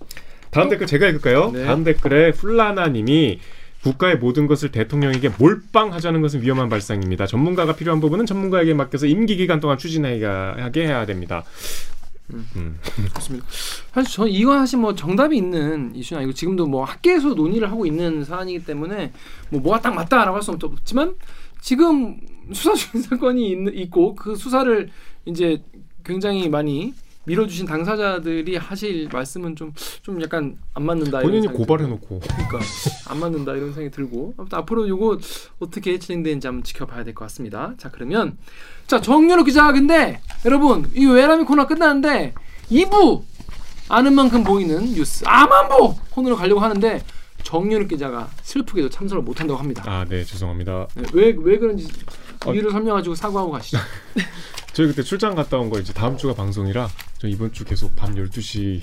다음 0.51 0.68
댓글 0.68 0.87
제가 0.87 1.07
읽을까요? 1.09 1.51
네. 1.51 1.64
다음 1.64 1.85
댓글에 1.85 2.33
플라나님이 2.33 3.40
국가의 3.83 4.16
모든 4.16 4.46
것을 4.46 4.70
대통령에게 4.72 5.31
몰빵하자는 5.38 6.20
것은 6.20 6.42
위험한 6.42 6.68
발상입니다. 6.68 7.27
전문가가 7.27 7.77
필요한 7.77 8.01
부분은 8.01 8.27
전문가에게 8.27 8.75
맡겨서 8.75 9.07
임기 9.07 9.37
기간 9.37 9.61
동안 9.61 9.79
추진하게 9.79 10.87
해야 10.87 11.07
됩니다. 11.07 11.44
음. 12.33 12.79
좋습니다. 13.14 13.46
사실 13.92 14.11
저 14.12 14.27
이건 14.27 14.59
사실 14.59 14.79
뭐 14.81 14.94
정답이 14.94 15.37
있는 15.37 15.94
이슈는 15.94 16.22
아니고 16.22 16.35
지금도 16.35 16.66
뭐 16.66 16.85
학계에서 16.85 17.35
논의를 17.35 17.70
하고 17.70 17.87
있는 17.87 18.25
사안이기 18.25 18.64
때문에 18.64 19.12
뭐 19.51 19.61
뭐가 19.61 19.81
딱 19.81 19.94
맞다라고 19.94 20.35
할 20.35 20.42
수 20.42 20.51
없지만 20.51 21.14
지금 21.61 22.21
수사 22.53 22.75
중인 22.75 23.03
사건이 23.03 23.51
있, 23.51 23.83
있고 23.83 24.14
그 24.14 24.37
수사를 24.37 24.88
이제 25.25 25.62
굉장히 26.05 26.49
많이 26.49 26.95
밀어주신 27.25 27.66
당사자들이 27.66 28.57
하실 28.57 29.09
말씀은 29.12 29.57
좀 29.57 29.73
좀 30.03 30.23
약간 30.23 30.57
안 30.75 30.85
맞는다. 30.85 31.19
본인이 31.23 31.42
생각이 31.42 31.59
고발해놓고 31.59 32.21
그러니까 32.21 32.61
안 33.09 33.19
맞는다 33.19 33.55
이런 33.55 33.73
생각이 33.73 33.90
들고 33.90 34.35
아무튼 34.38 34.57
앞으로 34.59 34.87
이거 34.87 35.19
어떻게 35.59 35.99
진행되는지 35.99 36.47
한번 36.47 36.62
지켜봐야 36.62 37.03
될 37.03 37.12
것 37.12 37.25
같습니다. 37.25 37.75
자 37.77 37.90
그러면 37.90 38.38
자 38.87 39.01
정윤호 39.01 39.42
기자 39.42 39.73
근데 39.73 40.21
여러분 40.45 40.88
이 40.95 41.05
외람이 41.07 41.42
코너 41.45 41.66
끝나는데 41.66 42.35
2부 42.71 43.23
아는 43.88 44.14
만큼 44.14 44.45
보이는 44.45 44.85
뉴스 44.95 45.25
아만보 45.27 45.97
코너로 46.11 46.37
가려고 46.37 46.61
하는데 46.61 47.03
정윤호 47.46 47.87
기자가 47.87 48.28
슬프게도 48.42 48.90
참석을 48.90 49.22
못한다고 49.22 49.56
합니다. 49.59 49.85
아 49.87 50.04
네 50.09 50.24
죄송합니다. 50.24 50.88
왜왜 51.12 51.37
왜 51.42 51.59
그런지 51.59 51.87
어. 52.44 52.52
이유를 52.52 52.72
설명가지고 52.72 53.14
사과하고 53.14 53.52
가시죠. 53.52 53.78
저희 54.74 54.88
그때 54.88 55.02
출장 55.02 55.35
갔다 55.37 55.56
온 55.56 55.70
거 55.70 55.78
이제 55.78 55.92
다음 55.92 56.16
주가 56.16 56.35
방송이라 56.35 56.88
저 57.18 57.28
이번 57.28 57.52
주 57.52 57.64
계속 57.64 57.94
밤 57.94 58.14
12시 58.16 58.82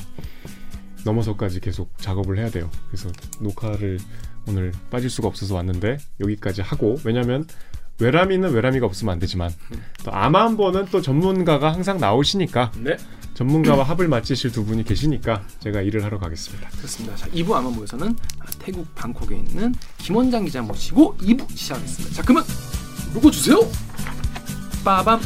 넘어서까지 1.06 1.60
계속 1.60 1.92
작업을 1.98 2.38
해야 2.40 2.50
돼요. 2.50 2.70
그래서 2.88 3.10
녹화를 3.42 4.00
오늘 4.48 4.72
빠질 4.90 5.10
수가 5.10 5.28
없어서 5.28 5.56
왔는데 5.56 5.98
여기까지 6.22 6.62
하고 6.62 6.98
왜냐면 7.04 7.46
외람이는 8.04 8.52
외람이가 8.52 8.86
없으면 8.86 9.14
안 9.14 9.20
되지만 9.20 9.52
또 10.04 10.12
아마 10.14 10.44
한 10.44 10.58
번은 10.58 10.88
또 10.92 11.02
전문가가 11.02 11.72
항상 11.72 12.00
나오시니까 12.00 12.72
네 12.80 12.98
전문가와 13.34 13.84
합을 13.84 14.08
맞추실 14.08 14.52
두 14.52 14.64
분이 14.66 14.84
계시니까 14.84 15.44
제가 15.60 15.82
일을 15.82 16.04
하러 16.04 16.20
가겠습니다. 16.20 16.70
그렇습니다. 16.70 17.16
자 17.16 17.28
2부 17.30 17.54
아만보에서는 17.54 18.16
태국 18.60 18.94
방콕에 18.94 19.38
있는 19.38 19.74
김원장 19.98 20.46
기자 20.46 20.62
모시고 20.62 21.18
2부 21.18 21.50
시작하겠습니다. 21.56 22.16
자 22.16 22.22
그러면 22.22 22.44
누구 23.14 23.32
주세요? 23.32 23.60
빠밤 24.84 25.20